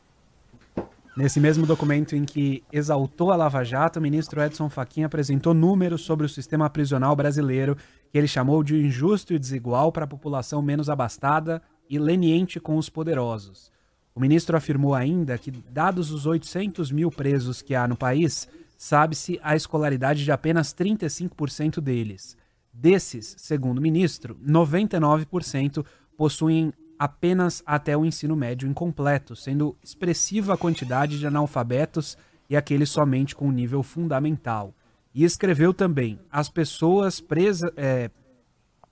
[1.17, 6.03] Nesse mesmo documento em que exaltou a Lava Jato, o ministro Edson Fachin apresentou números
[6.03, 7.77] sobre o sistema prisional brasileiro
[8.11, 12.77] que ele chamou de injusto e desigual para a população menos abastada e leniente com
[12.77, 13.71] os poderosos.
[14.13, 18.49] O ministro afirmou ainda que, dados os 800 mil presos que há no país,
[18.83, 22.37] sabe-se a escolaridade de apenas 35% deles.
[22.73, 30.59] Desses, segundo o ministro, 99% possuem apenas até o ensino médio incompleto, sendo expressiva a
[30.59, 32.19] quantidade de analfabetos
[32.51, 34.75] e aqueles somente com nível fundamental.
[35.15, 37.71] E escreveu também: as pessoas presas.
[37.77, 38.11] É,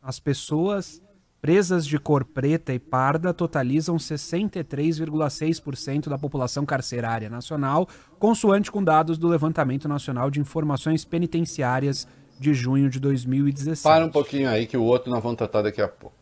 [0.00, 1.03] as pessoas
[1.40, 9.18] presas de cor preta e parda totalizam 63,6% da população carcerária nacional, consoante com dados
[9.18, 12.07] do Levantamento Nacional de Informações Penitenciárias
[12.38, 13.83] de junho de 2017.
[13.83, 16.16] Para um pouquinho aí que o outro nós vamos tratar daqui a pouco.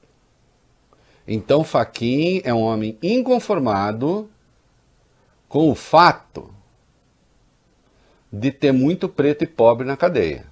[1.27, 4.31] Então, Faquin é um homem inconformado
[5.49, 6.51] com o fato
[8.33, 10.47] de ter muito preto e pobre na cadeia.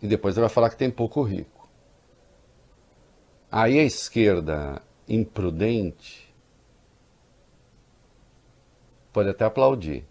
[0.00, 1.57] E depois ele vai falar que tem pouco rico.
[3.50, 6.32] Aí a esquerda imprudente
[9.12, 10.06] pode até aplaudir.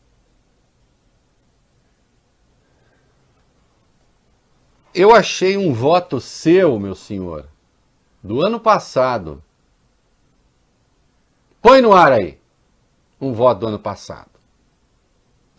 [4.93, 7.47] Eu achei um voto seu, meu senhor,
[8.23, 9.43] do ano passado.
[11.61, 12.39] Põe no ar aí.
[13.21, 14.31] Um voto do ano passado.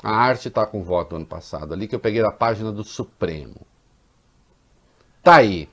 [0.02, 2.82] A arte está com voto do ano passado, ali que eu peguei da página do
[2.82, 3.60] Supremo.
[5.22, 5.68] Tá aí.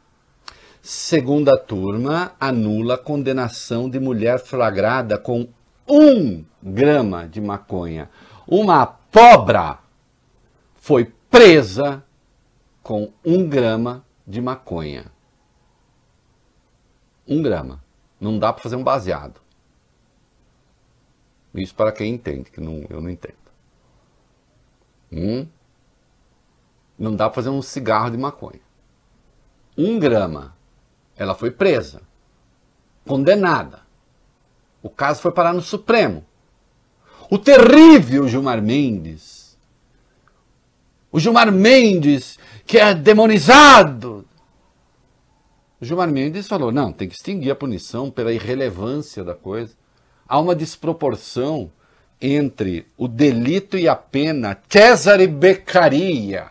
[0.87, 5.47] Segunda turma anula condenação de mulher flagrada com
[5.89, 8.07] um grama de maconha.
[8.47, 9.79] Uma pobra
[10.75, 12.05] foi presa
[12.83, 15.11] com um grama de maconha.
[17.27, 17.83] Um grama.
[18.21, 19.41] Não dá para fazer um baseado.
[21.55, 23.33] Isso para quem entende, que não, eu não entendo.
[25.11, 25.47] Hum?
[26.95, 28.61] Não dá para fazer um cigarro de maconha.
[29.75, 30.54] Um grama
[31.17, 32.01] ela foi presa,
[33.05, 33.81] condenada.
[34.81, 36.25] O caso foi parar no Supremo.
[37.29, 39.57] O terrível Gilmar Mendes.
[41.11, 44.25] O Gilmar Mendes, que é demonizado.
[45.79, 49.73] O Gilmar Mendes falou: não, tem que extinguir a punição pela irrelevância da coisa.
[50.27, 51.71] Há uma desproporção
[52.21, 54.57] entre o delito e a pena.
[54.69, 56.47] Cesare Beccaria.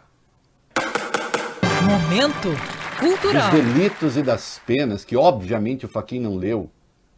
[1.83, 3.51] Momento cultural.
[3.51, 6.71] Dos delitos e das penas, que obviamente o Faquin não leu.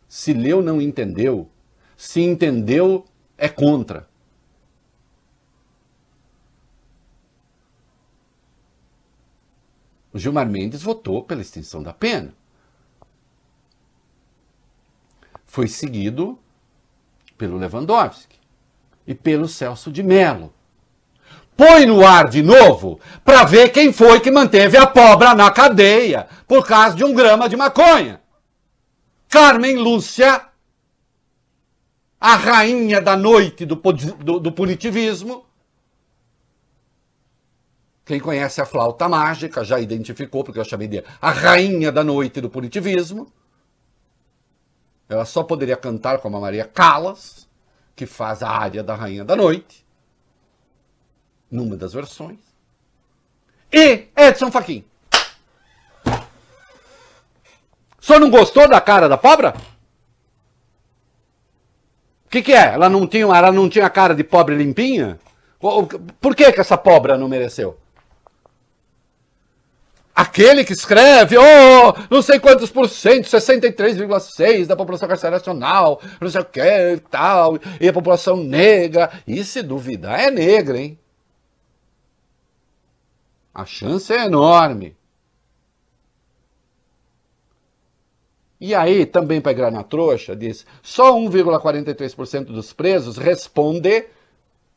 [0.08, 1.48] Se leu, não entendeu.
[1.96, 3.04] Se entendeu,
[3.36, 4.08] é contra.
[10.12, 12.32] O Gilmar Mendes votou pela extinção da pena.
[15.44, 16.38] Foi seguido
[17.36, 18.38] pelo Lewandowski
[19.06, 20.52] e pelo Celso de Mello.
[21.56, 26.28] Põe no ar de novo para ver quem foi que manteve a pobra na cadeia
[26.46, 28.20] por causa de um grama de maconha.
[29.28, 30.46] Carmen Lúcia,
[32.20, 35.46] a rainha da noite do, do, do punitivismo.
[38.04, 42.40] Quem conhece a flauta mágica já identificou, porque eu chamei de a rainha da noite
[42.40, 43.32] do punitivismo.
[45.08, 47.48] Ela só poderia cantar como a Maria Callas,
[47.94, 49.85] que faz a área da Rainha da Noite,
[51.50, 52.38] numa das versões.
[53.72, 54.84] E Edson Fachin.
[58.00, 59.54] Só não gostou da cara da pobra?
[62.26, 62.74] O que, que, é?
[62.74, 65.18] Ela não, tinha, ela não tinha cara de pobre limpinha?
[66.20, 67.78] Por que, que essa pobra não mereceu?
[70.14, 76.30] Aquele que escreve, oh, não sei quantos por cento, 63,6% da população carcerária nacional, não
[76.30, 79.10] sei o que tal, e a população negra.
[79.26, 80.98] E se duvidar, é negra, hein?
[83.56, 84.94] A chance é enorme.
[88.60, 94.08] E aí, também para igrar na trouxa, diz, só 1,43% dos presos responde,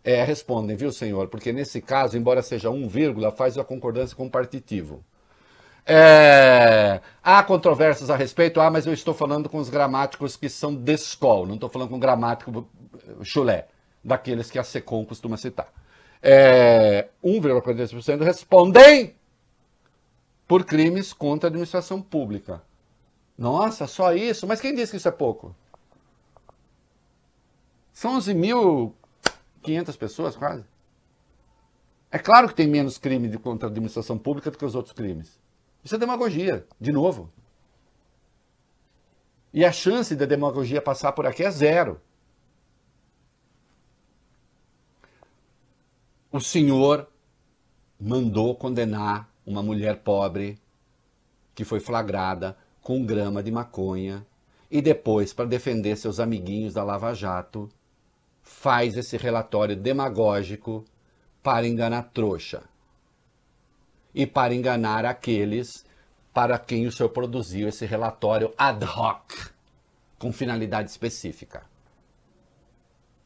[0.01, 1.27] é, respondem, viu, senhor?
[1.27, 2.89] Porque nesse caso, embora seja 1,
[3.35, 5.03] faz a concordância com o partitivo.
[5.85, 10.73] É, há controvérsias a respeito, ah, mas eu estou falando com os gramáticos que são
[10.73, 12.65] de escola, não estou falando com gramático
[13.23, 13.67] chulé,
[14.01, 15.67] daqueles que a SECOM costuma citar.
[16.21, 19.15] É, 1,43% respondem
[20.47, 22.61] por crimes contra a administração pública.
[23.37, 24.45] Nossa, só isso?
[24.45, 25.55] Mas quem disse que isso é pouco?
[27.93, 30.65] São 11.500 pessoas, quase.
[32.11, 35.39] É claro que tem menos crime contra a administração pública do que os outros crimes.
[35.83, 37.31] Isso é demagogia, de novo.
[39.53, 42.01] E a chance da demagogia passar por aqui é zero.
[46.31, 47.07] O senhor
[47.99, 50.61] mandou condenar uma mulher pobre
[51.55, 54.23] que foi flagrada com grama de maconha
[54.69, 57.67] e depois, para defender seus amiguinhos da Lava Jato,
[58.43, 60.85] faz esse relatório demagógico
[61.41, 62.61] para enganar trouxa
[64.13, 65.83] e para enganar aqueles
[66.31, 69.31] para quem o senhor produziu esse relatório ad hoc,
[70.19, 71.63] com finalidade específica.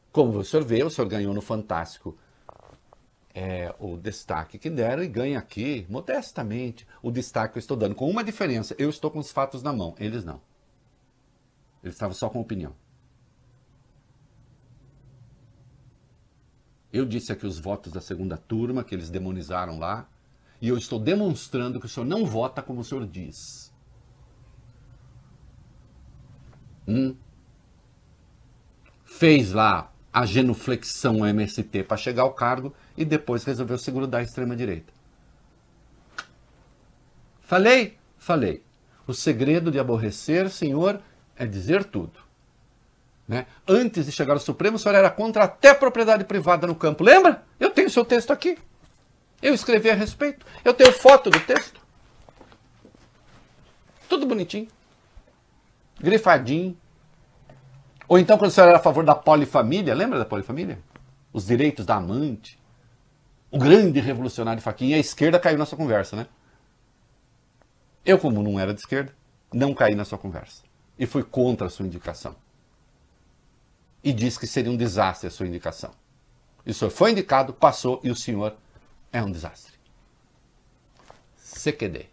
[0.10, 2.18] Como o senhor vê, o senhor ganhou no Fantástico
[3.34, 7.96] é, o destaque que deram e ganha aqui, modestamente, o destaque que eu estou dando.
[7.96, 10.40] Com uma diferença, eu estou com os fatos na mão, eles não.
[11.84, 12.76] Eles estavam só com opinião.
[16.92, 20.08] Eu disse aqui os votos da segunda turma, que eles demonizaram lá,
[20.62, 23.74] e eu estou demonstrando que o senhor não vota como o senhor diz.
[26.88, 27.16] Hum?
[29.04, 34.24] Fez lá a genuflexão MST para chegar ao cargo e depois resolveu se grudar à
[34.24, 34.94] extrema-direita.
[37.42, 37.98] Falei?
[38.18, 38.64] Falei.
[39.06, 41.02] O segredo de aborrecer, senhor,
[41.36, 42.20] é dizer tudo.
[43.28, 43.46] Né?
[43.68, 47.04] Antes de chegar ao Supremo, o senhor era contra até a propriedade privada no campo.
[47.04, 47.44] Lembra?
[47.60, 48.58] Eu tenho seu texto aqui.
[49.42, 50.46] Eu escrevi a respeito.
[50.64, 51.82] Eu tenho foto do texto.
[54.08, 54.68] Tudo bonitinho.
[56.00, 56.78] Grifadinho.
[58.08, 60.80] Ou então, quando o senhor era a favor da polifamília, lembra da polifamília?
[61.32, 62.60] Os direitos da amante.
[63.54, 66.26] O grande revolucionário Faquinha, a esquerda caiu na sua conversa, né?
[68.04, 69.14] Eu, como não era de esquerda,
[69.54, 70.64] não caí na sua conversa.
[70.98, 72.36] E fui contra a sua indicação.
[74.04, 75.92] E disse que seria um desastre a sua indicação.
[76.66, 78.56] E o senhor foi indicado, passou e o senhor
[79.12, 79.74] é um desastre.
[81.38, 82.08] CQD.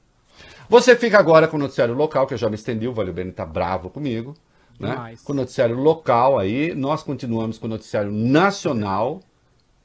[0.68, 3.30] Você fica agora com o noticiário local, que eu já me estendi, o Valeu Bene
[3.30, 4.36] está bravo comigo.
[4.78, 5.16] Né?
[5.24, 9.22] Com o noticiário local aí, nós continuamos com o noticiário nacional,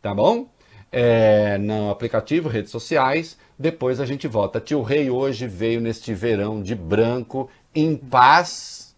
[0.02, 0.54] tá bom?
[0.98, 3.38] É, no aplicativo, redes sociais.
[3.60, 4.62] Depois a gente volta.
[4.62, 8.96] Tio Rei hoje veio neste verão de branco, em paz,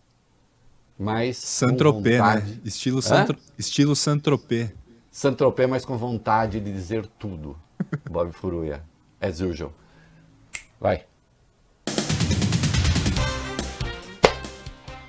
[0.95, 1.37] mas.
[1.37, 2.59] Santropê, né?
[2.63, 3.35] Estilo, Santro...
[3.57, 4.71] Estilo Santropê.
[5.09, 7.57] Santropê, mas com vontade de dizer tudo.
[8.07, 8.83] Bob Furuya,
[9.19, 9.73] as usual.
[10.79, 11.03] Vai.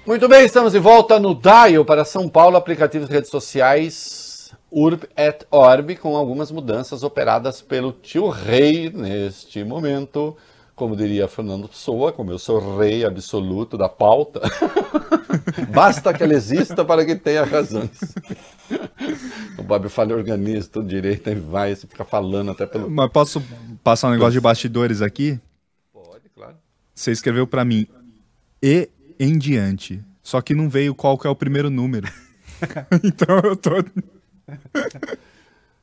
[0.06, 4.27] Muito bem, estamos de volta no Dial para São Paulo, aplicativos de redes sociais
[4.70, 10.36] Urb et Orb, com algumas mudanças operadas pelo tio Rei neste momento,
[10.78, 14.40] como diria Fernando Pessoa, como eu sou rei absoluto da pauta,
[15.74, 17.98] basta que ela exista para que tenha razões.
[19.58, 22.88] o Bob fala organiza tudo direito, aí vai, você fica falando até pelo.
[22.88, 23.42] Mas posso
[23.82, 25.40] passar um negócio de bastidores aqui?
[25.92, 26.54] Pode, claro.
[26.94, 27.88] Você escreveu para mim
[28.62, 28.88] e
[29.18, 30.00] em diante.
[30.22, 32.06] Só que não veio qual que é o primeiro número.
[33.02, 33.70] então eu tô.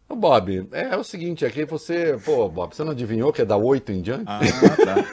[0.08, 2.18] Bob, é, o seguinte, aqui você.
[2.24, 4.24] Pô, Bob, você não adivinhou que é da 8 em diante?
[4.28, 4.40] Ah,
[4.86, 4.96] tá.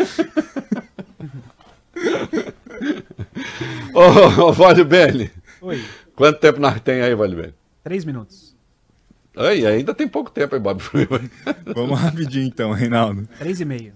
[3.95, 5.31] Ô, ô, Vale Bene,
[5.61, 5.85] Oi,
[6.17, 7.55] quanto tempo nós tem aí, Vale Bene?
[7.83, 8.57] três minutos.
[9.37, 10.81] Ai, ainda tem pouco tempo aí, Bob.
[11.75, 13.27] Vamos rapidinho então, Reinaldo.
[13.39, 13.95] Três e meio.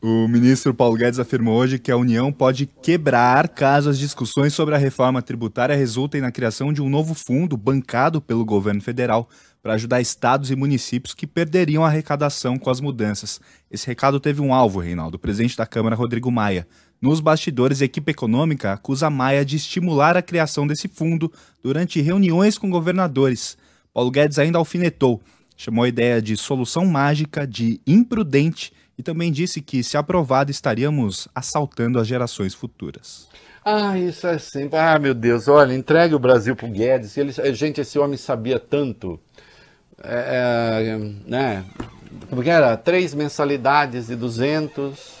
[0.00, 4.72] O ministro Paulo Guedes afirmou hoje que a União pode quebrar caso as discussões sobre
[4.76, 9.28] a reforma tributária resultem na criação de um novo fundo bancado pelo governo federal
[9.60, 13.40] para ajudar estados e municípios que perderiam a arrecadação com as mudanças.
[13.68, 15.16] Esse recado teve um alvo, Reinaldo.
[15.16, 16.64] O presidente da Câmara, Rodrigo Maia.
[17.02, 22.56] Nos bastidores, a equipe econômica acusa Maia de estimular a criação desse fundo durante reuniões
[22.56, 23.58] com governadores.
[23.92, 25.20] Paulo Guedes ainda alfinetou,
[25.56, 31.28] chamou a ideia de solução mágica, de imprudente e também disse que, se aprovado, estaríamos
[31.32, 33.28] assaltando as gerações futuras.
[33.64, 34.76] Ah, isso é sempre.
[34.76, 37.16] Ah, meu Deus, olha, entregue o Brasil pro Guedes.
[37.16, 39.20] Ele, gente, esse homem sabia tanto.
[40.02, 41.64] É, é, né?
[42.28, 42.76] Como que era?
[42.76, 45.18] Três mensalidades de 200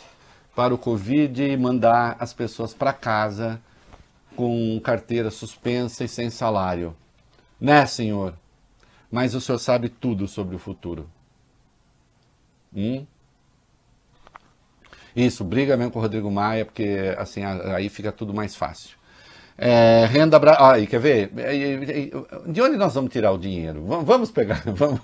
[0.56, 3.60] para o Covid e mandar as pessoas para casa
[4.34, 6.96] com carteira suspensa e sem salário.
[7.60, 8.34] Né, senhor?
[9.10, 11.08] Mas o senhor sabe tudo sobre o futuro.
[12.74, 13.06] Hum?
[15.18, 18.96] Isso, briga mesmo com o Rodrigo Maia, porque assim aí fica tudo mais fácil.
[19.56, 20.52] É, renda Bra...
[20.52, 21.32] ah, quer ver?
[21.36, 22.10] É, é, é,
[22.46, 23.84] De onde nós vamos tirar o dinheiro?
[23.84, 25.00] Vamos, pegar, vamos.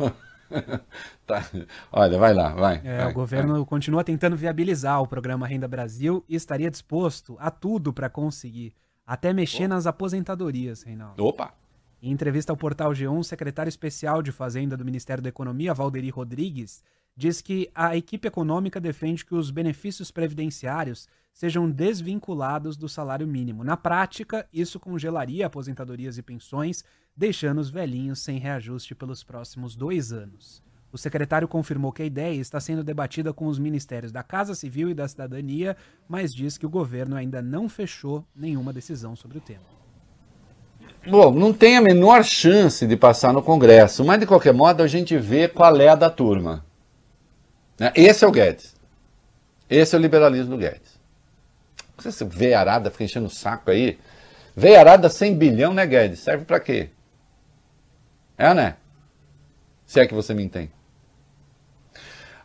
[1.26, 1.44] Tá.
[1.90, 2.80] Olha, vai lá, vai.
[2.84, 7.50] É, vai, o governo continua tentando viabilizar o programa Renda Brasil e estaria disposto a
[7.50, 8.72] tudo para conseguir,
[9.04, 11.16] até mexer nas aposentadorias, Reinaldo.
[11.16, 11.26] vai.
[11.26, 11.54] Opa!
[12.00, 16.10] Em entrevista ao portal G1, o secretário especial de Fazenda do Ministério da Economia, Valderi
[16.10, 16.84] Rodrigues,
[17.16, 23.64] diz que a equipe econômica defende que os benefícios previdenciários sejam desvinculados do salário mínimo.
[23.64, 26.84] Na prática, isso congelaria aposentadorias e pensões,
[27.16, 30.62] deixando os velhinhos sem reajuste pelos próximos dois anos.
[30.92, 34.90] O secretário confirmou que a ideia está sendo debatida com os ministérios da Casa Civil
[34.90, 35.76] e da Cidadania,
[36.08, 39.74] mas diz que o governo ainda não fechou nenhuma decisão sobre o tema.
[41.04, 44.86] Bom, não tem a menor chance de passar no Congresso, mas de qualquer modo a
[44.86, 46.64] gente vê qual é a da turma.
[47.78, 47.92] Né?
[47.94, 48.74] Esse é o Guedes.
[49.68, 50.98] Esse é o liberalismo do Guedes.
[51.98, 53.98] Você vê arada, fica enchendo o saco aí.
[54.56, 56.20] Vê arada 100 bilhão, né, Guedes?
[56.20, 56.90] Serve pra quê?
[58.36, 58.76] É, né?
[59.86, 60.70] Se é que você me entende.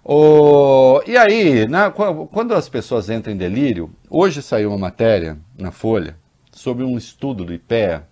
[0.04, 1.02] O...
[1.06, 5.72] E aí, né, qu- quando as pessoas entram em delírio, hoje saiu uma matéria na
[5.72, 6.16] Folha
[6.52, 8.08] sobre um estudo do IPEA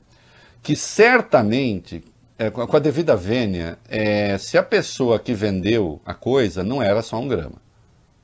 [0.61, 2.03] que certamente,
[2.37, 7.01] é, com a devida vênia, é, se a pessoa que vendeu a coisa não era
[7.01, 7.61] só um grama,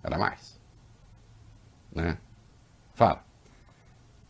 [0.04, 0.60] era mais.
[1.94, 2.18] Né?
[2.94, 3.24] Fala.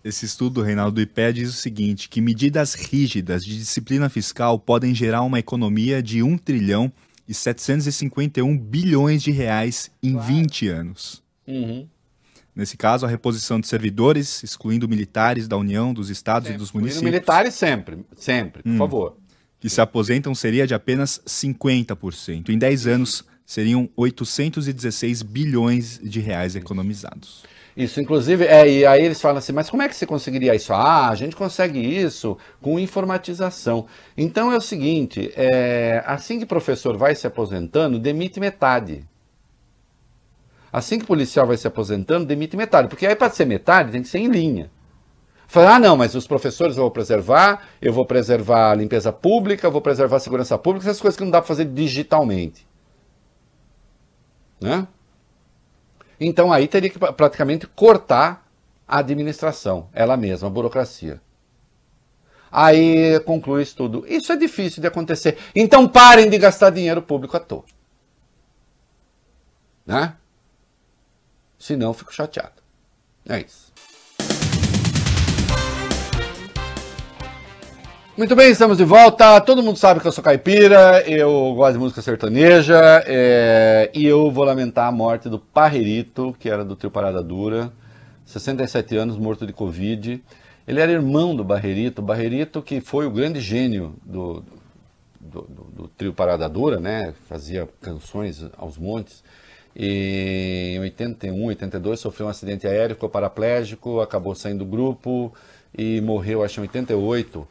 [0.04, 4.94] Esse estudo, Reinaldo, do IPE diz o seguinte, que medidas rígidas de disciplina fiscal podem
[4.94, 6.92] gerar uma economia de 1 trilhão
[7.28, 11.24] e 751 bilhões de reais em 20 anos.
[11.48, 11.88] Uhum.
[12.56, 17.04] Nesse caso, a reposição de servidores, excluindo militares da União, dos estados e dos municípios,
[17.04, 19.18] militares sempre, sempre, por favor.
[19.64, 22.50] Que se aposentam seria de apenas 50%.
[22.50, 27.46] Em 10 anos, seriam 816 bilhões de reais economizados.
[27.76, 30.74] Isso, inclusive, é, e aí eles falam assim, mas como é que você conseguiria isso?
[30.74, 33.86] Ah, a gente consegue isso com informatização.
[34.18, 39.06] Então é o seguinte, é, assim que professor vai se aposentando, demite metade.
[40.74, 42.90] Assim que policial vai se aposentando, demite metade.
[42.90, 44.70] Porque aí para ser metade tem que ser em linha.
[45.54, 49.70] Fala, ah não, mas os professores eu vou preservar, eu vou preservar a limpeza pública,
[49.70, 52.68] vou preservar a segurança pública, essas coisas que não dá para fazer digitalmente.
[54.60, 54.88] Né?
[56.20, 58.50] Então aí teria que pra- praticamente cortar
[58.88, 61.22] a administração, ela mesma, a burocracia.
[62.52, 64.08] Aí conclui isso tudo.
[64.08, 65.38] Isso é difícil de acontecer.
[65.56, 67.64] Então parem de gastar dinheiro público à toa.
[69.86, 70.16] Né?
[71.60, 72.60] Senão eu fico chateado.
[73.30, 73.63] É isso.
[78.16, 79.42] Muito bem, estamos de volta.
[79.42, 84.30] Todo mundo sabe que eu sou caipira, eu gosto de música sertaneja é, e eu
[84.30, 87.72] vou lamentar a morte do Parrerito, que era do trio Parada Dura,
[88.26, 90.24] 67 anos, morto de Covid.
[90.68, 94.44] Ele era irmão do Barrerito, Barrerito que foi o grande gênio do,
[95.20, 97.14] do, do- do trio Parada Dura, né?
[97.28, 99.24] Fazia canções aos montes.
[99.76, 105.34] E em 81, 82 sofreu um acidente aéreo, ficou paraplégico, acabou saindo do grupo
[105.76, 107.48] e morreu, acho, em 88.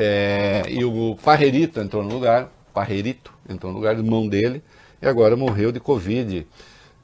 [0.00, 4.62] É, e o Parrerito entrou no lugar, Parrerito entrou no lugar, irmão dele,
[5.02, 6.46] e agora morreu de Covid.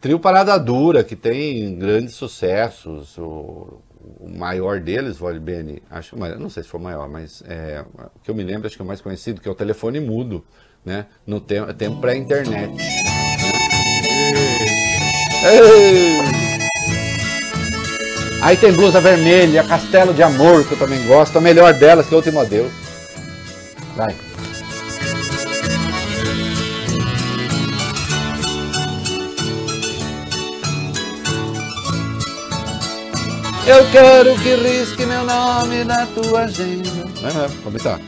[0.00, 3.80] Trio Parada Dura, que tem grandes sucessos, o,
[4.20, 7.84] o maior deles, Vole Bene, acho, não sei se foi o maior, mas é,
[8.14, 9.98] o que eu me lembro, acho que é o mais conhecido, que é o telefone
[9.98, 10.44] mudo,
[10.84, 12.72] né, no tempo, tempo pré-internet.
[18.40, 22.14] Aí tem blusa vermelha, Castelo de Amor, que eu também gosto, a melhor delas que
[22.14, 22.83] é o Último Adeus.
[23.96, 24.14] Vai.
[33.66, 36.90] Eu quero que risque meu nome na tua agenda.
[37.22, 38.00] Vai, vai, começar.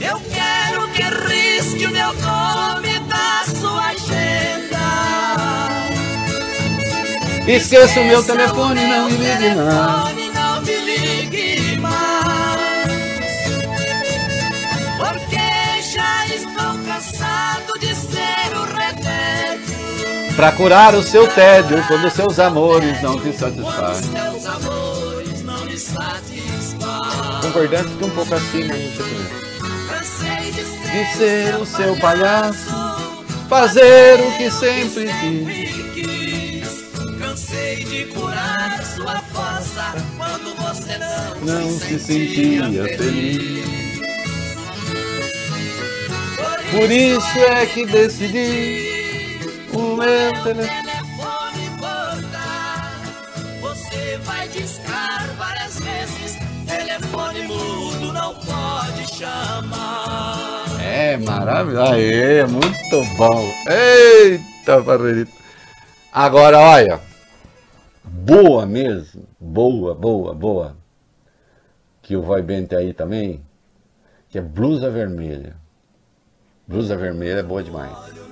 [0.00, 4.76] Eu quero que risque o meu nome da sua agenda.
[7.48, 10.25] Esqueça o meu telefone, não me ligue não
[20.36, 24.10] Pra curar o seu tédio quando seus amores não te satisfazem.
[27.40, 28.68] Concordante que um pouco assim,
[30.92, 32.66] de ser, o seu palhaço,
[33.48, 35.08] fazer o que sempre
[35.94, 36.84] quis.
[37.18, 40.98] Cansei de curar sua força quando você
[41.42, 43.64] Não se sentia feliz.
[46.70, 48.95] Por isso é que decidi
[49.76, 50.82] o meu telefone.
[50.82, 51.06] telefone.
[53.60, 56.36] Você vai discar várias vezes.
[56.66, 60.64] Telefone mudo não pode chamar.
[60.80, 61.92] É maravilhoso.
[61.92, 63.44] Aê, muito bom.
[63.68, 65.32] Eita, Barreirito.
[66.12, 67.00] Agora, olha.
[68.02, 69.24] Boa mesmo.
[69.38, 70.76] Boa, boa, boa.
[72.00, 73.44] Que o Vai Bem aí também.
[74.28, 75.56] Que é blusa vermelha.
[76.66, 78.25] Blusa vermelha é boa demais.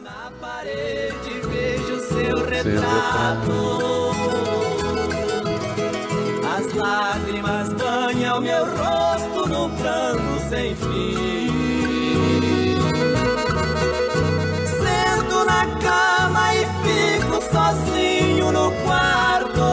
[0.65, 4.15] Parede vejo seu retrato.
[6.57, 12.79] As lágrimas banham meu rosto no pranto sem fim.
[14.67, 19.69] Sento na cama e fico sozinho no quarto.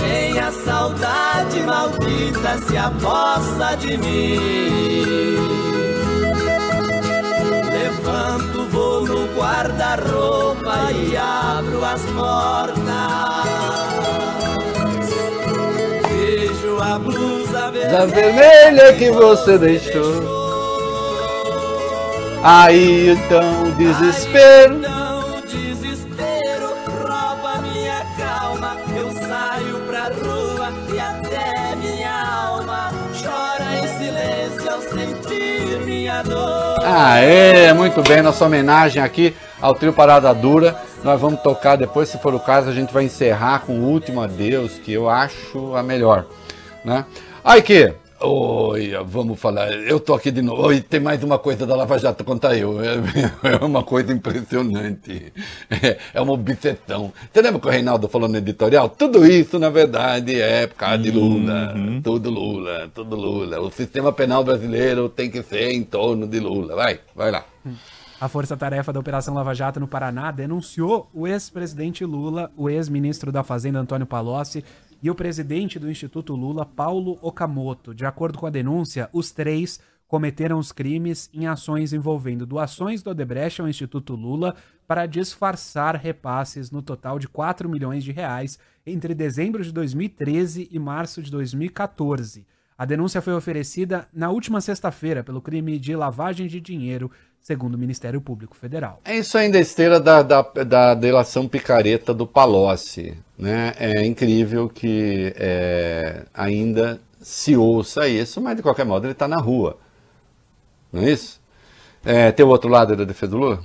[0.00, 5.63] Vem a saudade maldita se aposta de mim.
[9.34, 12.84] Guarda-roupa e abro as portas.
[16.08, 20.44] Vejo a blusa vermelha vermelha que você deixou.
[22.42, 24.78] Aí então desespero.
[24.78, 25.03] Não, desespero
[36.94, 37.00] dor.
[37.00, 40.76] Ah, é, muito bem, nossa homenagem aqui ao trio Parada Dura.
[41.02, 44.22] Nós vamos tocar depois, se for o caso, a gente vai encerrar com o último
[44.22, 46.24] adeus, que eu acho a melhor,
[46.84, 47.04] né?
[47.44, 47.92] Aí que,
[48.24, 51.98] oi, vamos falar, eu tô aqui de novo, oi, tem mais uma coisa da Lava
[51.98, 52.96] Jato contar eu, é,
[53.52, 55.32] é uma coisa impressionante,
[55.70, 57.12] é, é uma obsessão.
[57.32, 58.88] Você lembra que o Reinaldo falou no editorial?
[58.88, 63.60] Tudo isso, na verdade, é por causa de Lula, tudo Lula, tudo Lula.
[63.60, 66.74] O sistema penal brasileiro tem que ser em torno de Lula.
[66.74, 67.44] Vai, vai lá.
[68.20, 73.42] A força-tarefa da Operação Lava Jato no Paraná denunciou o ex-presidente Lula, o ex-ministro da
[73.42, 74.64] Fazenda Antônio Palocci
[75.04, 77.94] e o presidente do Instituto Lula, Paulo Okamoto.
[77.94, 79.78] De acordo com a denúncia, os três
[80.08, 86.70] cometeram os crimes em ações envolvendo doações do Odebrecht ao Instituto Lula para disfarçar repasses
[86.70, 92.46] no total de 4 milhões de reais entre dezembro de 2013 e março de 2014.
[92.78, 97.10] A denúncia foi oferecida na última sexta-feira pelo crime de lavagem de dinheiro,
[97.44, 99.00] segundo o Ministério Público Federal.
[99.04, 103.14] É isso ainda esteira da, da, da delação picareta do Palocci.
[103.38, 103.74] Né?
[103.78, 109.38] É incrível que é, ainda se ouça isso, mas de qualquer modo ele está na
[109.38, 109.78] rua.
[110.90, 111.38] Não é isso?
[112.02, 113.62] É, tem o outro lado da defesa do Lula?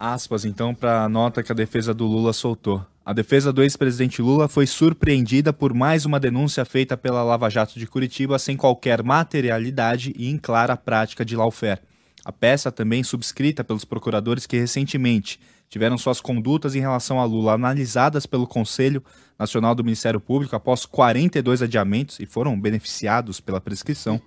[0.00, 2.84] Aspas, então, para a nota que a defesa do Lula soltou.
[3.04, 7.78] A defesa do ex-presidente Lula foi surpreendida por mais uma denúncia feita pela Lava Jato
[7.78, 11.80] de Curitiba sem qualquer materialidade e em clara prática de lawfare.
[12.24, 17.54] A peça também subscrita pelos procuradores que recentemente tiveram suas condutas em relação a Lula
[17.54, 19.02] analisadas pelo Conselho
[19.38, 24.20] Nacional do Ministério Público após 42 adiamentos e foram beneficiados pela prescrição,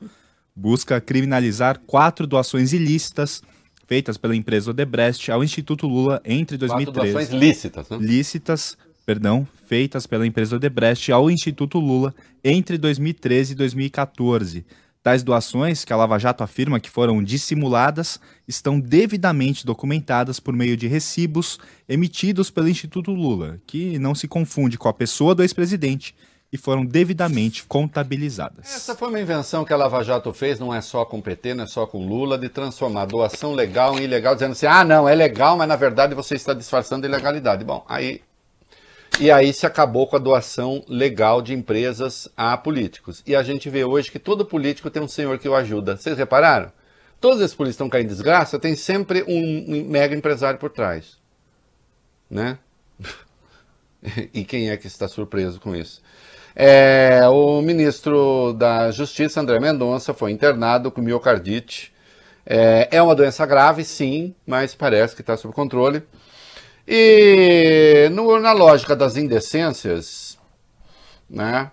[0.56, 3.44] busca criminalizar quatro doações ilícitas
[3.88, 6.92] feitas pela empresa Odebrecht ao Instituto Lula entre 2013.
[6.92, 7.98] Quatro doações lícitas, né?
[8.02, 14.66] Lícitas, perdão, feitas pela empresa Odebrecht ao Instituto Lula entre 2013 e 2014.
[15.06, 20.76] Tais doações, que a Lava Jato afirma que foram dissimuladas, estão devidamente documentadas por meio
[20.76, 26.16] de recibos emitidos pelo Instituto Lula, que não se confunde com a pessoa do ex-presidente,
[26.52, 28.66] e foram devidamente contabilizadas.
[28.66, 31.54] Essa foi uma invenção que a Lava Jato fez, não é só com o PT,
[31.54, 35.08] não é só com Lula, de transformar doação legal em ilegal, dizendo assim, ah, não,
[35.08, 37.64] é legal, mas na verdade você está disfarçando ilegalidade.
[37.64, 38.22] Bom, aí
[39.20, 43.24] e aí se acabou com a doação legal de empresas a políticos.
[43.26, 45.96] E a gente vê hoje que todo político tem um senhor que o ajuda.
[45.96, 46.72] Vocês repararam?
[47.22, 51.18] Todos esses políticos estão caindo em desgraça, tem sempre um mega empresário por trás.
[52.30, 52.58] Né?
[54.34, 56.02] e quem é que está surpreso com isso?
[56.54, 61.94] É, o ministro da Justiça, André Mendonça, foi internado com miocardite.
[62.46, 66.04] É, é uma doença grave, sim, mas parece que está sob controle.
[66.88, 70.38] E no, na lógica das indecências,
[71.30, 71.72] né,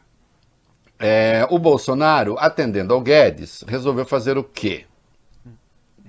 [0.99, 4.87] é, o Bolsonaro, atendendo ao Guedes, resolveu fazer o quê?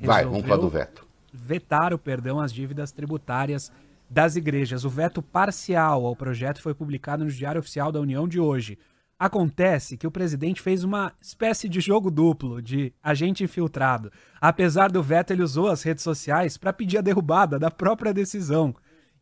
[0.01, 1.05] Vai, vamos falar do veto.
[1.33, 3.71] Vetar o perdão às dívidas tributárias
[4.09, 4.85] das igrejas.
[4.85, 8.77] O veto parcial ao projeto foi publicado no Diário Oficial da União de hoje.
[9.17, 14.11] Acontece que o presidente fez uma espécie de jogo duplo, de agente infiltrado.
[14.39, 18.75] Apesar do veto, ele usou as redes sociais para pedir a derrubada da própria decisão.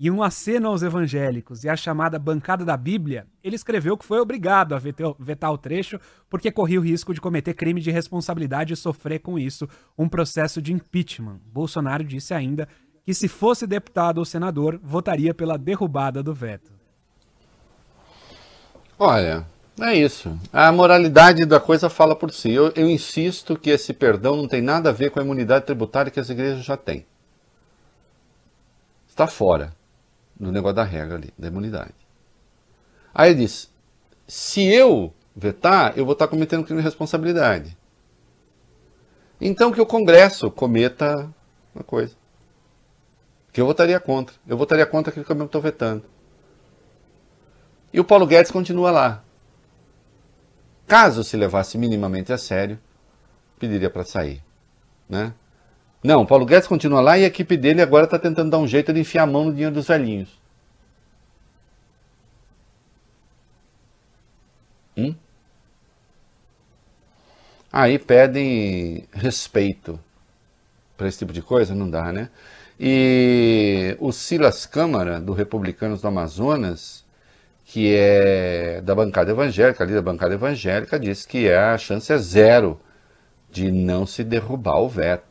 [0.04, 4.20] E um aceno aos evangélicos e a chamada bancada da Bíblia, ele escreveu que foi
[4.20, 8.76] obrigado a vetar o trecho porque corria o risco de cometer crime de responsabilidade e
[8.76, 11.39] sofrer com isso um processo de impeachment.
[11.54, 12.68] Bolsonaro disse ainda
[13.06, 16.72] que se fosse deputado ou senador, votaria pela derrubada do veto.
[18.97, 19.45] Olha,
[19.80, 20.36] é isso.
[20.52, 22.49] A moralidade da coisa fala por si.
[22.49, 26.12] Eu, eu insisto que esse perdão não tem nada a ver com a imunidade tributária
[26.12, 27.06] que as igrejas já têm.
[29.08, 29.80] Está fora
[30.42, 31.94] no negócio da regra ali, da imunidade.
[33.14, 33.72] Aí ele diz:
[34.28, 37.78] se eu vetar, eu vou estar cometendo crime de responsabilidade.
[39.39, 41.32] Então que o Congresso cometa
[41.76, 42.16] uma coisa.
[43.54, 44.36] Que eu votaria contra.
[44.48, 46.06] Eu votaria contra aquilo que eu estou vetando.
[47.94, 49.24] E o Paulo Guedes continua lá.
[50.88, 52.80] Caso se levasse minimamente a sério,
[53.60, 54.44] pediria para sair.
[55.08, 55.34] Né?
[56.04, 58.91] Não, Paulo Guedes continua lá e a equipe dele agora está tentando dar um jeito
[58.93, 60.30] de enfiar a mão no dinheiro dos velhinhos.
[64.97, 65.16] Hum?
[67.72, 69.99] Aí pedem respeito
[70.97, 71.74] para esse tipo de coisa?
[71.74, 72.30] Não dá, né?
[72.80, 77.06] E o Silas Câmara, do Republicanos do Amazonas,
[77.64, 82.80] que é da bancada evangélica, ali da bancada evangélica, diz que a chance é zero
[83.52, 85.31] de não se derrubar o veto.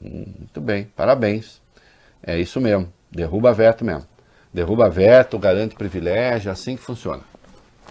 [0.00, 1.60] Muito bem, parabéns.
[2.22, 2.92] É isso mesmo.
[3.10, 4.06] Derruba veto mesmo.
[4.52, 7.22] Derruba veto, garante privilégio, é assim que funciona.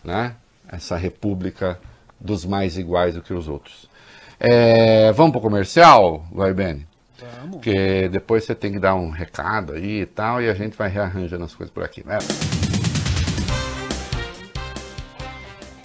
[0.04, 0.36] Né?
[0.68, 1.80] Essa república
[2.20, 3.90] dos mais iguais do que os outros.
[4.40, 6.88] É, vamos para o comercial, Guaibene?
[7.20, 7.56] Vamos.
[7.58, 10.90] Porque depois você tem que dar um recado aí e tal, e a gente vai
[10.90, 12.06] rearranjando as coisas por aqui.
[12.06, 12.18] Né?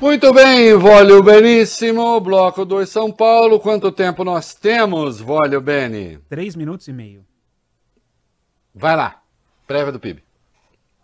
[0.02, 3.60] Muito bem, Vólio Beníssimo, Bloco 2 São Paulo.
[3.60, 6.18] Quanto tempo nós temos, Vólio Beni?
[6.28, 7.24] Três minutos e meio.
[8.74, 9.22] Vai lá,
[9.64, 10.20] prévia do PIB.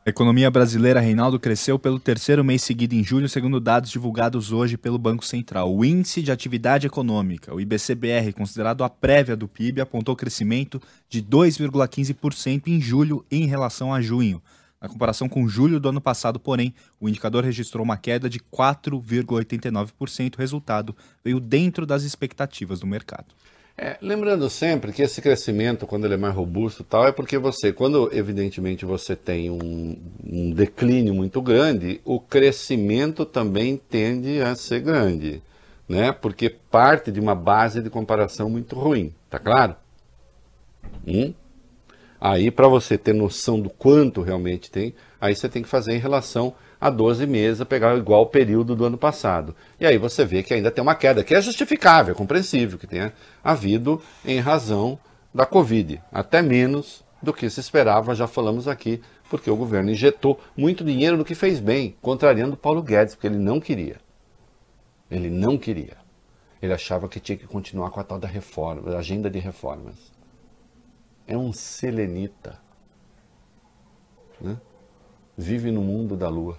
[0.04, 4.76] A economia brasileira, Reinaldo, cresceu pelo terceiro mês seguido em julho, segundo dados divulgados hoje
[4.76, 5.72] pelo Banco Central.
[5.72, 11.22] O Índice de Atividade Econômica, o IBCBR, considerado a prévia do PIB, apontou crescimento de
[11.22, 14.42] 2,15% em julho em relação a junho.
[14.80, 20.36] Na comparação com julho do ano passado, porém, o indicador registrou uma queda de 4,89%.
[20.36, 23.26] O resultado veio dentro das expectativas do mercado.
[23.80, 27.72] É, lembrando sempre que esse crescimento, quando ele é mais robusto tal, é porque você,
[27.72, 34.80] quando evidentemente você tem um, um declínio muito grande, o crescimento também tende a ser
[34.80, 35.40] grande,
[35.88, 36.10] né?
[36.10, 39.76] Porque parte de uma base de comparação muito ruim, tá claro?
[41.06, 41.32] Hum?
[42.20, 45.98] Aí, para você ter noção do quanto realmente tem, aí você tem que fazer em
[45.98, 49.54] relação a 12 meses, pegar igual o período do ano passado.
[49.80, 52.86] E aí você vê que ainda tem uma queda, que é justificável, é compreensível que
[52.86, 53.12] tenha
[53.42, 54.98] havido em razão
[55.32, 59.00] da Covid, até menos do que se esperava, já falamos aqui,
[59.30, 63.38] porque o governo injetou muito dinheiro no que fez bem, contrariando Paulo Guedes, porque ele
[63.38, 63.96] não queria.
[65.10, 65.96] Ele não queria.
[66.60, 70.17] Ele achava que tinha que continuar com a tal da reforma, da agenda de reformas
[71.28, 72.58] é um selenita.
[74.40, 74.58] Né?
[75.36, 76.56] Vive no mundo da lua.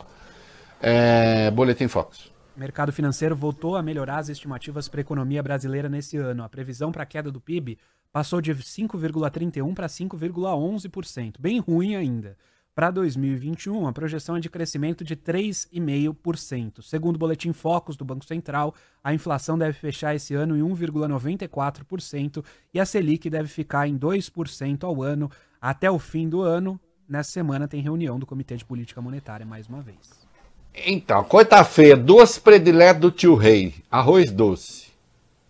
[0.79, 2.31] É, Boletim Fox.
[2.55, 6.43] O mercado financeiro voltou a melhorar as estimativas para a economia brasileira nesse ano.
[6.43, 7.79] A previsão para a queda do PIB
[8.11, 12.37] passou de 5,31% para 5,11%, bem ruim ainda.
[12.79, 16.81] Para 2021, a projeção é de crescimento de 3,5%.
[16.81, 18.73] Segundo o Boletim Focus do Banco Central,
[19.03, 22.41] a inflação deve fechar esse ano em 1,94%
[22.73, 25.29] e a Selic deve ficar em 2% ao ano
[25.61, 26.79] até o fim do ano.
[27.05, 30.25] Nessa semana tem reunião do Comitê de Política Monetária mais uma vez.
[30.73, 34.87] Então, coisa feia, doce predileto do tio Rei, arroz doce.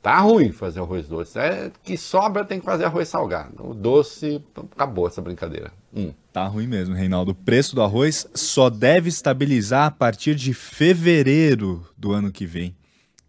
[0.02, 1.38] Tá ruim fazer arroz doce.
[1.38, 3.70] É que sobra tem que fazer arroz salgado.
[3.70, 5.72] O doce, acabou essa brincadeira.
[5.94, 6.12] Hum.
[6.40, 7.32] Tá ruim mesmo, Reinaldo.
[7.32, 12.74] O preço do arroz só deve estabilizar a partir de fevereiro do ano que vem.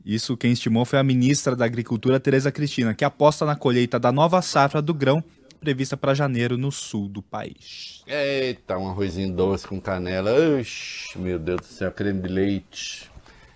[0.06, 4.12] Isso quem estimou foi a ministra da Agricultura, Tereza Cristina, que aposta na colheita da
[4.12, 5.24] nova safra do grão
[5.58, 8.04] prevista para janeiro no sul do país.
[8.06, 10.30] Eita, um arrozinho doce com canela.
[10.60, 13.10] Oxi, meu Deus do céu, creme de leite.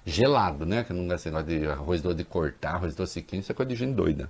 [0.04, 0.82] Gelado, né?
[0.82, 3.76] Que não gosta de arroz doce de cortar, arroz doce quente, isso é coisa de
[3.76, 4.28] gente doida.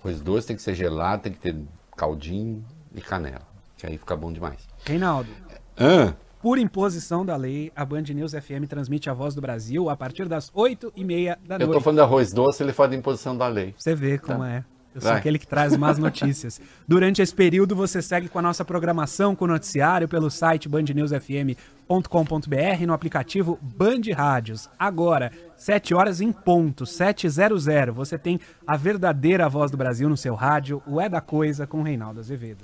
[0.00, 1.54] Arroz doce tem que ser gelado, tem que ter
[1.94, 2.64] caldinho
[2.94, 3.51] e canela.
[3.82, 4.60] Que aí fica bom demais.
[4.84, 5.28] Reinaldo.
[5.76, 9.96] Ah, Por imposição da lei, a Band News FM transmite a Voz do Brasil a
[9.96, 11.72] partir das 8h30 da eu noite.
[11.72, 13.74] tô falando de arroz doce, ele fala de imposição da lei.
[13.76, 14.64] Você vê como é.
[14.94, 15.18] Eu sou Vai.
[15.18, 16.60] aquele que traz más notícias.
[16.86, 22.86] Durante esse período, você segue com a nossa programação, com o noticiário, pelo site bandnewsfm.com.br,
[22.86, 24.70] no aplicativo Band Rádios.
[24.78, 30.36] Agora, 7 horas em ponto, 700, você tem a verdadeira voz do Brasil no seu
[30.36, 32.60] rádio, o É da Coisa, com Reinaldo Azevedo.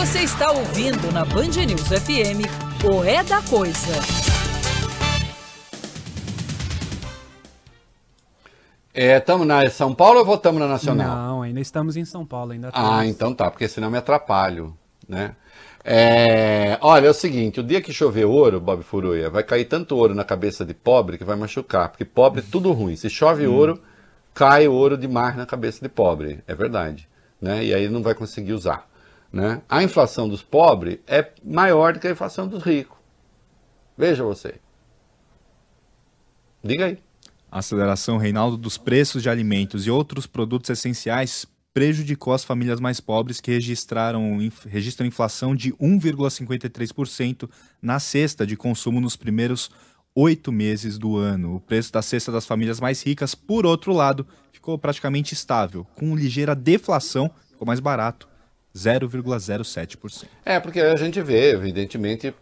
[0.00, 2.48] Você está ouvindo na Band News FM
[2.90, 3.92] o É da Coisa.
[8.94, 11.14] É, estamos na São Paulo ou voltamos na Nacional?
[11.14, 14.74] Não, ainda estamos em São Paulo, ainda Ah, então tá, porque senão me atrapalho,
[15.06, 15.36] né?
[15.84, 19.94] É, olha, é o seguinte, o dia que chover ouro, Bob Furuia, vai cair tanto
[19.94, 22.96] ouro na cabeça de pobre que vai machucar, porque pobre é tudo ruim.
[22.96, 23.78] Se chove ouro,
[24.32, 27.06] cai ouro demais na cabeça de pobre, é verdade,
[27.38, 27.62] né?
[27.62, 28.88] E aí não vai conseguir usar,
[29.32, 29.62] né?
[29.68, 32.98] A inflação dos pobres é maior do que a inflação dos ricos.
[33.96, 34.54] Veja você.
[36.62, 36.98] Diga aí.
[37.50, 43.00] A aceleração, Reinaldo, dos preços de alimentos e outros produtos essenciais prejudicou as famílias mais
[43.00, 47.48] pobres que registraram registram inflação de 1,53%
[47.80, 49.70] na cesta de consumo nos primeiros
[50.14, 51.56] oito meses do ano.
[51.56, 56.16] O preço da cesta das famílias mais ricas, por outro lado, ficou praticamente estável, com
[56.16, 58.28] ligeira deflação, ficou mais barato,
[58.74, 60.26] 0,07%.
[60.44, 62.32] É, porque a gente vê, evidentemente,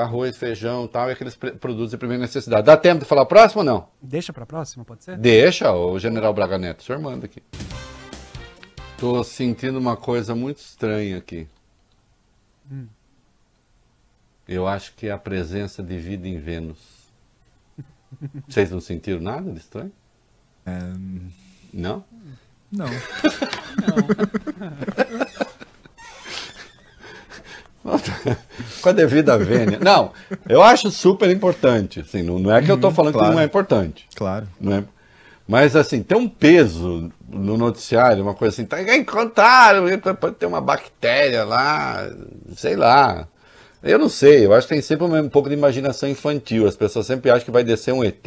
[0.00, 2.64] arroz, feijão e tal, e aqueles produtos de primeira necessidade.
[2.64, 3.88] Dá tempo de falar próximo ou não?
[4.00, 5.18] Deixa pra próxima, pode ser?
[5.18, 7.42] Deixa, o General Braga Neto, o senhor manda aqui.
[8.98, 11.46] Tô sentindo uma coisa muito estranha aqui.
[14.48, 16.78] Eu acho que é a presença de vida em Vênus.
[18.48, 19.92] Vocês não sentiram nada de estranho?
[21.72, 22.02] Não?
[22.72, 22.86] Não.
[28.80, 29.78] Com a devida vênia.
[29.80, 30.12] Não,
[30.48, 32.00] eu acho super importante.
[32.00, 33.34] Assim, não, não é que eu tô falando que claro.
[33.34, 34.06] não é importante.
[34.14, 34.48] Claro.
[34.60, 34.84] não é?
[35.46, 39.84] Mas assim, tem um peso no noticiário, uma coisa assim, tá encontraram,
[40.18, 42.08] pode ter uma bactéria lá,
[42.56, 43.28] sei lá.
[43.82, 46.66] Eu não sei, eu acho que tem sempre um pouco de imaginação infantil.
[46.66, 48.24] As pessoas sempre acham que vai descer um ET,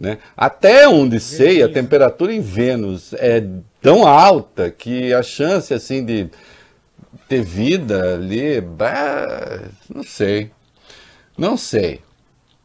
[0.00, 0.18] né?
[0.36, 3.44] Até onde sei, a temperatura em Vênus é
[3.80, 6.28] tão alta que a chance assim de
[7.28, 10.50] ter vida ali, bah, não sei.
[11.36, 12.02] Não sei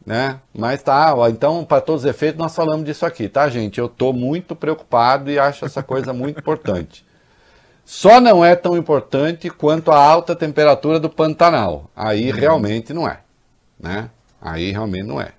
[0.08, 0.40] né?
[0.54, 3.78] Mas tá, ó, então, para todos os efeitos, nós falamos disso aqui, tá, gente?
[3.78, 7.06] Eu tô muito preocupado e acho essa coisa muito importante.
[7.84, 11.90] Só não é tão importante quanto a alta temperatura do Pantanal.
[11.94, 13.20] Aí realmente não é,
[13.78, 14.08] né?
[14.40, 15.32] Aí realmente não é.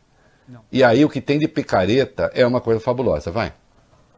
[0.47, 0.61] Não.
[0.71, 3.51] E aí o que tem de picareta é uma coisa fabulosa, vai.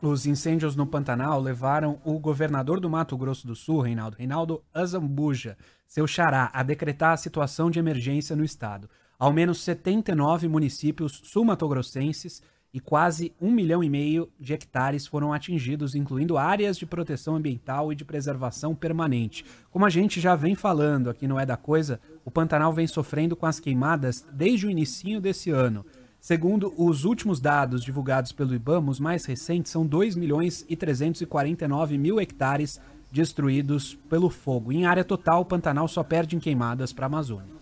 [0.02, 5.56] Os incêndios no Pantanal levaram o governador do Mato Grosso do Sul, Reinaldo, Reinaldo Azambuja,
[5.86, 8.89] seu xará, a decretar a situação de emergência no estado.
[9.20, 12.41] Ao menos 79 municípios sul-matogrossenses
[12.74, 17.91] e quase um milhão e meio de hectares foram atingidos, incluindo áreas de proteção ambiental
[17.91, 19.45] e de preservação permanente.
[19.70, 23.36] Como a gente já vem falando aqui no É da Coisa, o Pantanal vem sofrendo
[23.36, 25.86] com as queimadas desde o inicinho desse ano.
[26.22, 31.97] Segundo os últimos dados divulgados pelo IBAMA, os mais recentes são 2 milhões e 349
[31.97, 32.80] mil hectares
[33.11, 34.72] destruídos pelo fogo.
[34.72, 37.55] Em área total, o Pantanal só perde em queimadas para a Amazônia.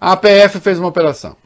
[0.00, 1.36] A APF fez uma operação.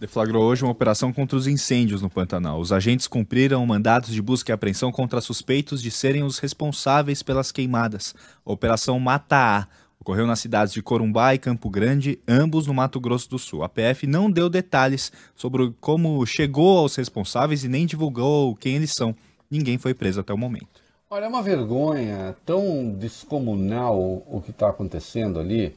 [0.00, 2.58] Deflagrou hoje uma operação contra os incêndios no Pantanal.
[2.58, 7.52] Os agentes cumpriram mandados de busca e apreensão contra suspeitos de serem os responsáveis pelas
[7.52, 8.12] queimadas.
[8.44, 9.68] Operação Mata A.
[10.04, 13.64] Ocorreu nas cidades de Corumbá e Campo Grande, ambos no Mato Grosso do Sul.
[13.64, 18.92] A PF não deu detalhes sobre como chegou aos responsáveis e nem divulgou quem eles
[18.92, 19.16] são.
[19.50, 20.82] Ninguém foi preso até o momento.
[21.08, 25.74] Olha, é uma vergonha tão descomunal o que está acontecendo ali.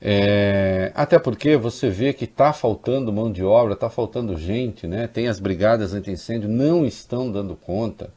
[0.00, 5.08] É, até porque você vê que está faltando mão de obra, está faltando gente, né?
[5.08, 8.10] Tem as brigadas anti-incêndio, não estão dando conta.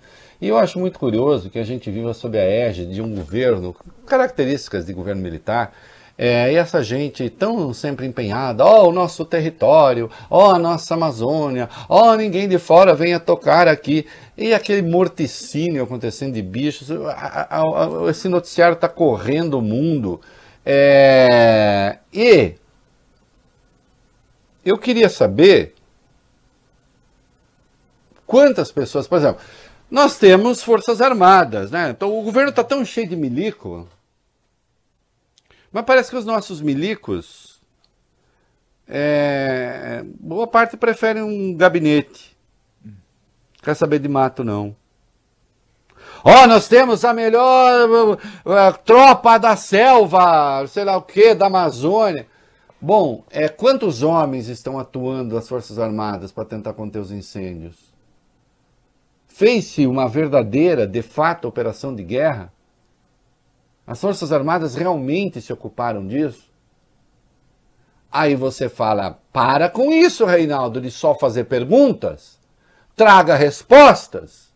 [0.44, 3.74] E eu acho muito curioso que a gente viva sob a égide de um governo,
[4.06, 5.74] características de governo militar,
[6.18, 10.60] é, e essa gente tão sempre empenhada, ó, oh, o nosso território, ó, oh, a
[10.60, 14.06] nossa Amazônia, ó, oh, ninguém de fora venha tocar aqui.
[14.38, 20.20] E aquele morticínio acontecendo de bichos, a, a, a, esse noticiário está correndo o mundo.
[20.66, 22.56] É, e
[24.66, 25.74] eu queria saber
[28.28, 29.40] quantas pessoas, por exemplo,
[29.94, 31.92] nós temos forças armadas, né?
[31.92, 33.88] Então o governo está tão cheio de milico,
[35.72, 37.62] mas parece que os nossos milicos,
[38.88, 42.36] é, boa parte prefere um gabinete.
[43.62, 44.76] Quer saber de mato não.
[46.24, 51.46] Ó, oh, nós temos a melhor uh, tropa da selva, sei lá o que, da
[51.46, 52.26] Amazônia.
[52.82, 57.93] Bom, é, quantos homens estão atuando as Forças Armadas para tentar conter os incêndios?
[59.34, 62.54] Fez-se uma verdadeira, de fato, operação de guerra?
[63.86, 66.52] As Forças Armadas realmente se ocuparam disso?
[68.12, 72.40] Aí você fala: para com isso, Reinaldo, de só fazer perguntas.
[72.96, 74.54] Traga respostas.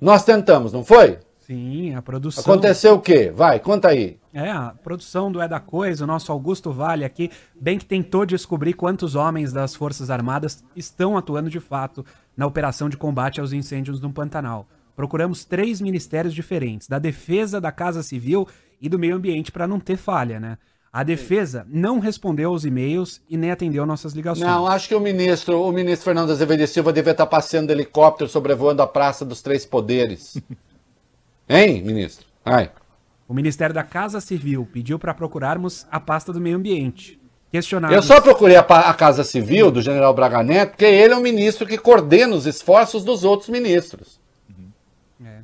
[0.00, 1.18] Nós tentamos, não foi?
[1.40, 2.44] Sim, a produção.
[2.44, 3.32] Aconteceu o quê?
[3.34, 4.20] Vai, conta aí.
[4.32, 7.30] É, a produção do É da Coisa, o nosso Augusto Vale aqui,
[7.60, 12.06] bem que tentou descobrir quantos homens das Forças Armadas estão atuando de fato
[12.36, 14.66] na operação de combate aos incêndios no Pantanal.
[14.94, 18.46] Procuramos três ministérios diferentes, da Defesa, da Casa Civil
[18.80, 20.58] e do Meio Ambiente, para não ter falha, né?
[20.92, 24.46] A defesa não respondeu aos e-mails e nem atendeu nossas ligações.
[24.46, 28.28] Não, acho que o ministro, o ministro Fernando Azevedo Silva devia estar passeando de helicóptero
[28.28, 30.36] sobrevoando a Praça dos Três Poderes.
[31.48, 32.26] hein, ministro?
[32.44, 32.70] Ai.
[33.26, 37.18] O Ministério da Casa Civil pediu para procurarmos a pasta do meio ambiente.
[37.90, 41.20] Eu só procurei a, a, Casa Civil do general Braga Neto, porque ele é o
[41.20, 44.18] ministro que coordena os esforços dos outros ministros.
[44.48, 45.26] Uhum.
[45.26, 45.40] É.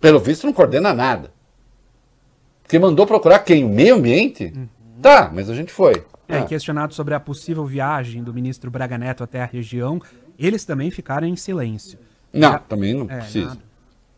[0.00, 1.32] Pelo visto, não coordena nada.
[2.62, 3.64] Porque mandou procurar quem?
[3.64, 4.52] O meio ambiente?
[4.54, 4.68] Uhum.
[5.02, 6.04] Tá, mas a gente foi.
[6.28, 6.44] É, ah.
[6.44, 10.00] questionado sobre a possível viagem do ministro Braga Neto até a região,
[10.38, 11.98] eles também ficaram em silêncio.
[12.32, 13.48] Não, Já, também não é, precisa.
[13.48, 13.68] Nada.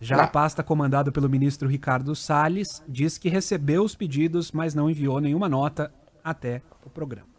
[0.01, 0.25] Já não.
[0.25, 5.21] a pasta comandada pelo ministro Ricardo Salles diz que recebeu os pedidos, mas não enviou
[5.21, 5.93] nenhuma nota
[6.23, 7.31] até o programa.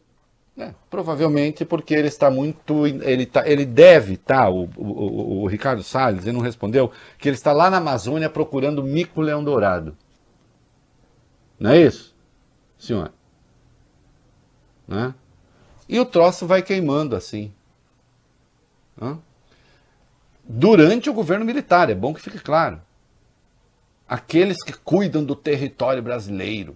[0.57, 2.85] É, provavelmente porque ele está muito.
[2.85, 7.29] Ele, tá, ele deve estar, tá, o, o, o, Ricardo Salles, ele não respondeu, que
[7.29, 9.95] ele está lá na Amazônia procurando mico-leão dourado.
[11.57, 12.13] Não é isso,
[12.77, 13.13] senhor?
[14.87, 15.15] Né?
[15.87, 17.53] E o troço vai queimando assim.
[18.99, 19.17] Né?
[20.43, 22.81] Durante o governo militar, é bom que fique claro.
[24.07, 26.75] Aqueles que cuidam do território brasileiro.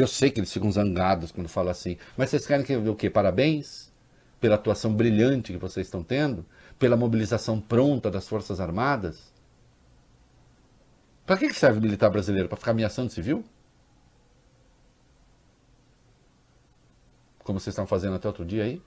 [0.00, 2.96] Eu sei que eles ficam zangados quando falam assim, mas vocês querem que eu o
[2.96, 3.10] quê?
[3.10, 3.92] Parabéns
[4.40, 6.46] pela atuação brilhante que vocês estão tendo,
[6.78, 9.30] pela mobilização pronta das Forças Armadas.
[11.26, 12.48] Para que serve o militar brasileiro?
[12.48, 13.44] Para ficar ameaçando civil?
[17.50, 18.80] como vocês estão fazendo até outro dia aí?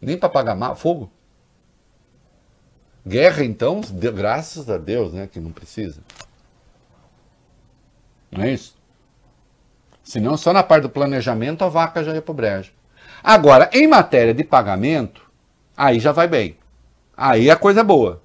[0.00, 1.10] Nem para apagar fogo?
[3.04, 3.80] Guerra, então,
[4.14, 6.00] graças a Deus, né, que não precisa.
[8.30, 8.76] Não é isso?
[10.02, 12.72] Senão, só na parte do planejamento a vaca já ia pro brejo.
[13.22, 15.22] Agora, em matéria de pagamento,
[15.76, 16.56] aí já vai bem.
[17.16, 18.22] Aí a coisa é boa.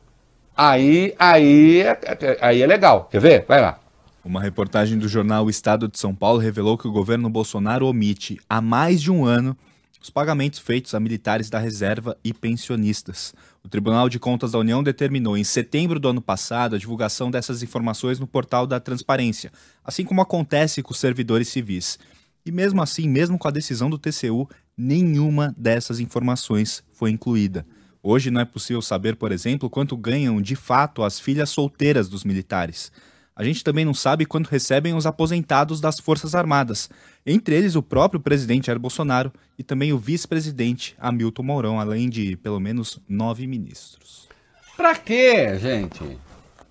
[0.56, 3.06] Aí, aí, é, aí é legal.
[3.06, 3.46] Quer ver?
[3.48, 3.80] Vai lá.
[4.24, 8.62] Uma reportagem do jornal Estado de São Paulo revelou que o governo Bolsonaro omite há
[8.62, 9.58] mais de um ano
[10.02, 13.36] os pagamentos feitos a militares da reserva e pensionistas.
[13.64, 17.62] O Tribunal de Contas da União determinou em setembro do ano passado a divulgação dessas
[17.62, 19.52] informações no portal da Transparência,
[19.84, 22.00] assim como acontece com os servidores civis.
[22.44, 27.64] E mesmo assim, mesmo com a decisão do TCU, nenhuma dessas informações foi incluída.
[28.02, 32.24] Hoje não é possível saber, por exemplo, quanto ganham de fato as filhas solteiras dos
[32.24, 32.92] militares.
[33.36, 36.90] A gente também não sabe quanto recebem os aposentados das Forças Armadas,
[37.26, 42.36] entre eles o próprio presidente Jair Bolsonaro e também o vice-presidente Hamilton Mourão, além de
[42.38, 44.28] pelo menos nove ministros.
[44.76, 46.20] Pra quê, gente?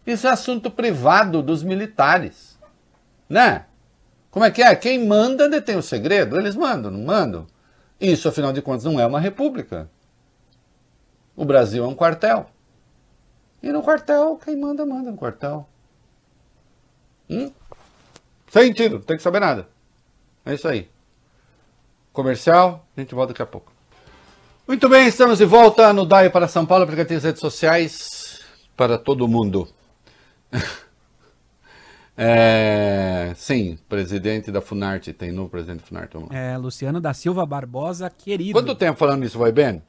[0.07, 2.59] Isso é assunto privado dos militares,
[3.29, 3.67] né?
[4.31, 4.75] Como é que é?
[4.77, 6.39] Quem manda detém o segredo?
[6.39, 7.47] Eles mandam, não mandam?
[8.01, 9.91] Isso, afinal de contas, não é uma república.
[11.35, 12.51] O Brasil é um quartel.
[13.63, 15.69] E no quartel, quem manda, manda no quartel.
[17.31, 17.53] Hum?
[18.49, 19.69] Sentido, não tem que saber nada.
[20.45, 20.89] É isso aí.
[22.13, 23.73] Comercial, a gente volta daqui a pouco.
[24.67, 28.41] Muito bem, estamos de volta no DAI para São Paulo, aplicativo das redes sociais
[28.77, 29.69] para todo mundo.
[32.23, 36.13] É, sim, presidente da Funarte, tem novo presidente da Funarte.
[36.13, 36.37] Vamos lá.
[36.37, 38.53] É, Luciano da Silva Barbosa, querido.
[38.53, 39.83] Quanto tempo falando isso, vai bem?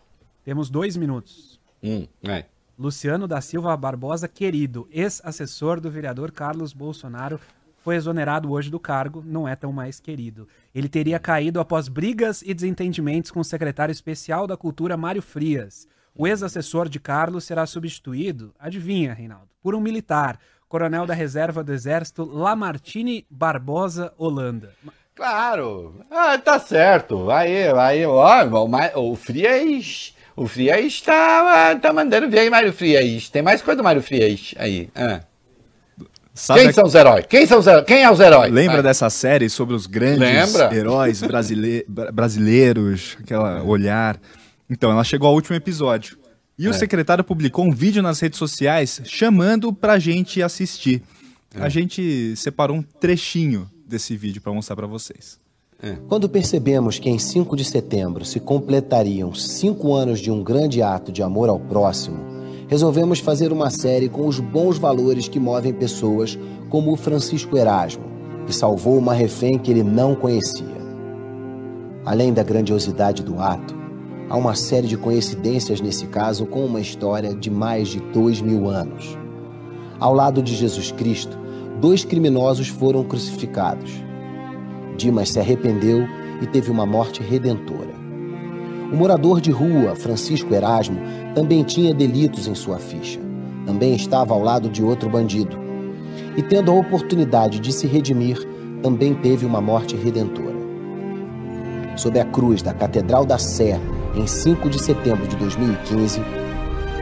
[0.45, 1.59] Temos dois minutos.
[1.83, 2.45] Hum, é.
[2.77, 7.39] Luciano da Silva Barbosa, querido, ex-assessor do vereador Carlos Bolsonaro,
[7.81, 10.47] foi exonerado hoje do cargo, não é tão mais querido.
[10.73, 15.87] Ele teria caído após brigas e desentendimentos com o secretário especial da Cultura, Mário Frias.
[16.15, 21.73] O ex-assessor de Carlos será substituído, adivinha, Reinaldo, por um militar, coronel da reserva do
[21.73, 24.73] Exército, Lamartine Barbosa Holanda.
[25.15, 27.29] Claro, ah, tá certo.
[27.29, 28.45] Aí, aí, ó,
[28.95, 33.29] o, Frias, o Frias tá, tá mandando ver aí, Mário Frias.
[33.29, 34.89] Tem mais coisa do Mário Frias aí.
[34.95, 35.21] ah.
[36.33, 37.25] Sabe Quem são os heróis?
[37.27, 37.85] Quem são os heróis?
[37.85, 38.53] Quem é os heróis?
[38.53, 38.83] Lembra Vai.
[38.83, 40.73] dessa série sobre os grandes Lembra?
[40.73, 44.17] heróis brasile- bra- brasileiros, aquela olhar?
[44.69, 46.17] Então, ela chegou ao último episódio.
[46.57, 51.01] E o secretário publicou um vídeo nas redes sociais chamando pra gente assistir.
[51.55, 55.37] A gente separou um trechinho desse vídeo pra mostrar pra vocês.
[56.07, 61.11] Quando percebemos que em 5 de setembro se completariam cinco anos de um grande ato
[61.11, 62.19] de amor ao próximo,
[62.67, 66.37] resolvemos fazer uma série com os bons valores que movem pessoas
[66.69, 68.03] como o Francisco Erasmo,
[68.45, 70.81] que salvou uma refém que ele não conhecia.
[72.05, 73.75] Além da grandiosidade do ato,
[74.29, 78.69] há uma série de coincidências nesse caso com uma história de mais de dois mil
[78.69, 79.17] anos.
[79.99, 81.39] Ao lado de Jesus Cristo,
[81.79, 84.10] dois criminosos foram crucificados.
[85.01, 86.07] Dimas se arrependeu
[86.43, 87.89] e teve uma morte redentora.
[88.93, 90.99] O morador de rua, Francisco Erasmo,
[91.33, 93.19] também tinha delitos em sua ficha.
[93.65, 95.57] Também estava ao lado de outro bandido.
[96.37, 98.47] E tendo a oportunidade de se redimir,
[98.83, 100.61] também teve uma morte redentora.
[101.95, 103.79] Sob a cruz da Catedral da Sé,
[104.15, 106.21] em 5 de setembro de 2015,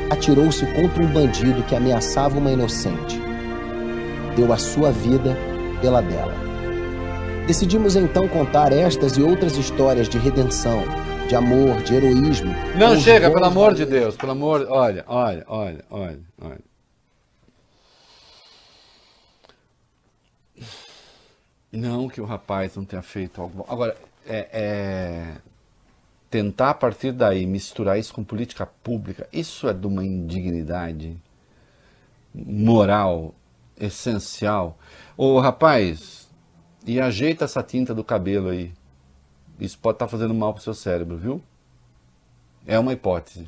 [0.10, 3.22] atirou-se contra um bandido que ameaçava uma inocente.
[4.38, 5.38] Deu a sua vida
[5.82, 6.50] pela dela.
[7.50, 10.84] Decidimos então contar estas e outras histórias de redenção,
[11.28, 12.54] de amor, de heroísmo.
[12.78, 13.88] Não chega, pelo amor de.
[13.88, 14.68] Deus, pelo amor.
[14.70, 16.60] Olha, olha, olha, olha, olha.
[21.72, 23.66] Não que o rapaz não tenha feito algo.
[23.68, 23.98] Agora,
[24.28, 25.34] é, é,
[26.30, 31.18] tentar a partir daí misturar isso com política pública, isso é de uma indignidade
[32.32, 33.34] moral
[33.76, 34.78] essencial.
[35.18, 36.19] Ô rapaz,
[36.86, 38.72] e ajeita essa tinta do cabelo aí.
[39.60, 41.42] Isso pode estar fazendo mal pro seu cérebro, viu?
[42.66, 43.48] É uma hipótese.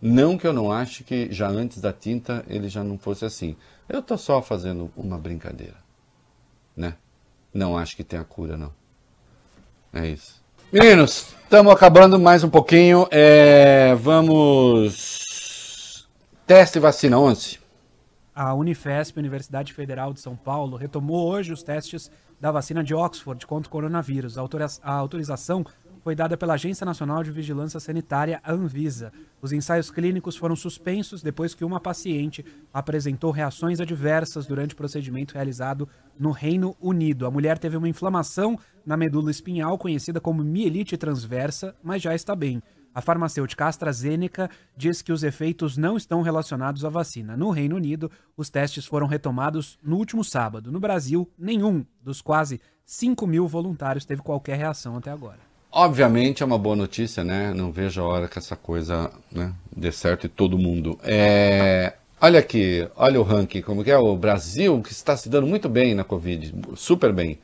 [0.00, 3.56] Não que eu não ache que já antes da tinta ele já não fosse assim.
[3.88, 5.76] Eu estou só fazendo uma brincadeira.
[6.76, 6.96] Né?
[7.54, 8.72] Não acho que tenha cura, não.
[9.92, 10.42] É isso.
[10.72, 13.06] Meninos, estamos acabando mais um pouquinho.
[13.10, 16.08] É, vamos.
[16.46, 17.60] Teste vacina 11.
[18.34, 22.10] A Unifesp, Universidade Federal de São Paulo, retomou hoje os testes
[22.42, 24.36] da vacina de Oxford contra o coronavírus.
[24.36, 25.64] A autorização
[26.02, 29.12] foi dada pela Agência Nacional de Vigilância Sanitária, Anvisa.
[29.40, 35.34] Os ensaios clínicos foram suspensos depois que uma paciente apresentou reações adversas durante o procedimento
[35.34, 35.88] realizado
[36.18, 37.26] no Reino Unido.
[37.26, 42.34] A mulher teve uma inflamação na medula espinhal, conhecida como mielite transversa, mas já está
[42.34, 42.60] bem.
[42.94, 47.36] A farmacêutica AstraZeneca diz que os efeitos não estão relacionados à vacina.
[47.36, 50.70] No Reino Unido, os testes foram retomados no último sábado.
[50.70, 55.38] No Brasil, nenhum dos quase 5 mil voluntários teve qualquer reação até agora.
[55.70, 57.54] Obviamente é uma boa notícia, né?
[57.54, 60.98] Não vejo a hora que essa coisa né, dê certo e todo mundo.
[61.02, 61.94] É,
[62.24, 65.68] Olha aqui, olha o ranking, como que é o Brasil, que está se dando muito
[65.68, 67.36] bem na Covid, super bem.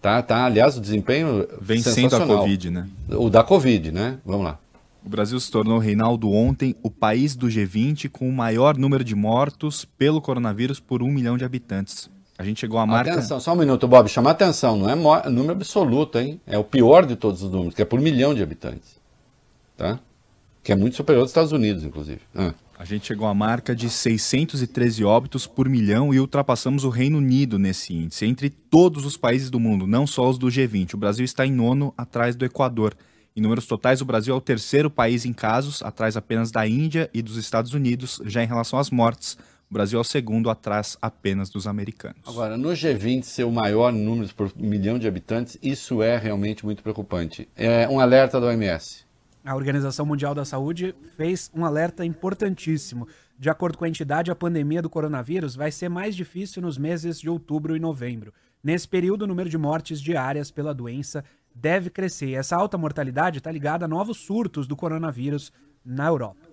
[0.00, 2.26] Tá, tá, aliás, o desempenho Vencendo a.
[2.26, 2.88] Covid, né?
[3.10, 4.16] O da Covid, né?
[4.24, 4.58] Vamos lá.
[5.04, 9.14] O Brasil se tornou, Reinaldo, ontem o país do G20 com o maior número de
[9.14, 12.08] mortos pelo coronavírus por um milhão de habitantes.
[12.38, 13.12] A gente chegou à marca.
[13.12, 16.40] Atenção, só um minuto, Bob, chamar atenção, não é mo- número absoluto, hein?
[16.46, 18.96] É o pior de todos os números, que é por milhão de habitantes.
[19.76, 19.98] Tá?
[20.62, 22.20] Que é muito superior aos Estados Unidos, inclusive.
[22.34, 22.54] Ah.
[22.78, 27.58] A gente chegou à marca de 613 óbitos por milhão e ultrapassamos o Reino Unido
[27.58, 30.94] nesse índice, entre todos os países do mundo, não só os do G20.
[30.94, 32.94] O Brasil está em nono, atrás do Equador.
[33.34, 37.08] Em números totais, o Brasil é o terceiro país em casos, atrás apenas da Índia
[37.14, 38.20] e dos Estados Unidos.
[38.26, 39.38] Já em relação às mortes,
[39.70, 42.20] o Brasil é o segundo, atrás apenas dos americanos.
[42.26, 46.82] Agora, no G20 ser o maior número por milhão de habitantes, isso é realmente muito
[46.82, 47.48] preocupante.
[47.56, 49.06] É um alerta da OMS.
[49.42, 53.08] a Organização Mundial da Saúde fez um alerta importantíssimo.
[53.38, 57.18] De acordo com a entidade, a pandemia do coronavírus vai ser mais difícil nos meses
[57.18, 58.30] de outubro e novembro.
[58.62, 61.24] Nesse período, o número de mortes diárias pela doença
[61.54, 62.34] deve crescer.
[62.34, 65.52] Essa alta mortalidade está ligada a novos surtos do coronavírus
[65.84, 66.52] na Europa.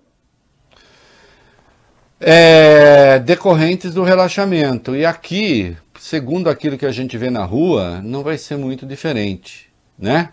[2.20, 4.94] É, decorrentes do relaxamento.
[4.94, 9.70] E aqui, segundo aquilo que a gente vê na rua, não vai ser muito diferente,
[9.98, 10.30] né?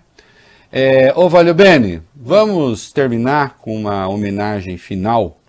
[0.69, 5.39] É, ô Valeu Bene, vamos terminar com uma homenagem final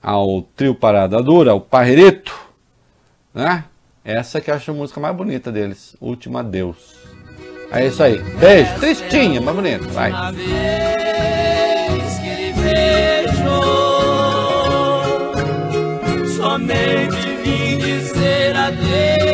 [0.00, 2.32] ao trio Parada Dura, ao Parreto,
[3.34, 3.64] né?
[4.04, 6.95] Essa que eu acho a música mais bonita deles, Última Deus.
[7.72, 8.18] É isso aí.
[8.38, 8.74] Beijo.
[8.80, 9.88] Tristinha, mas bonito.
[9.90, 10.12] Vai.
[16.36, 19.25] Somente vim dizer adeus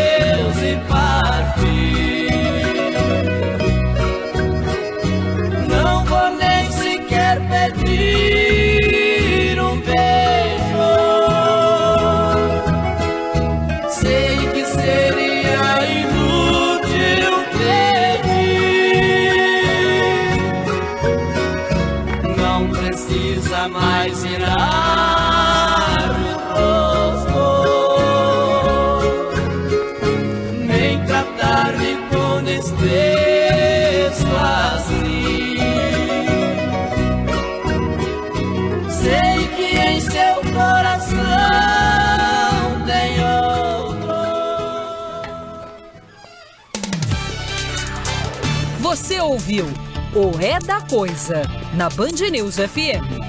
[49.43, 49.67] ouviu
[50.15, 51.43] o É da Coisa
[51.75, 53.22] na Band News FM.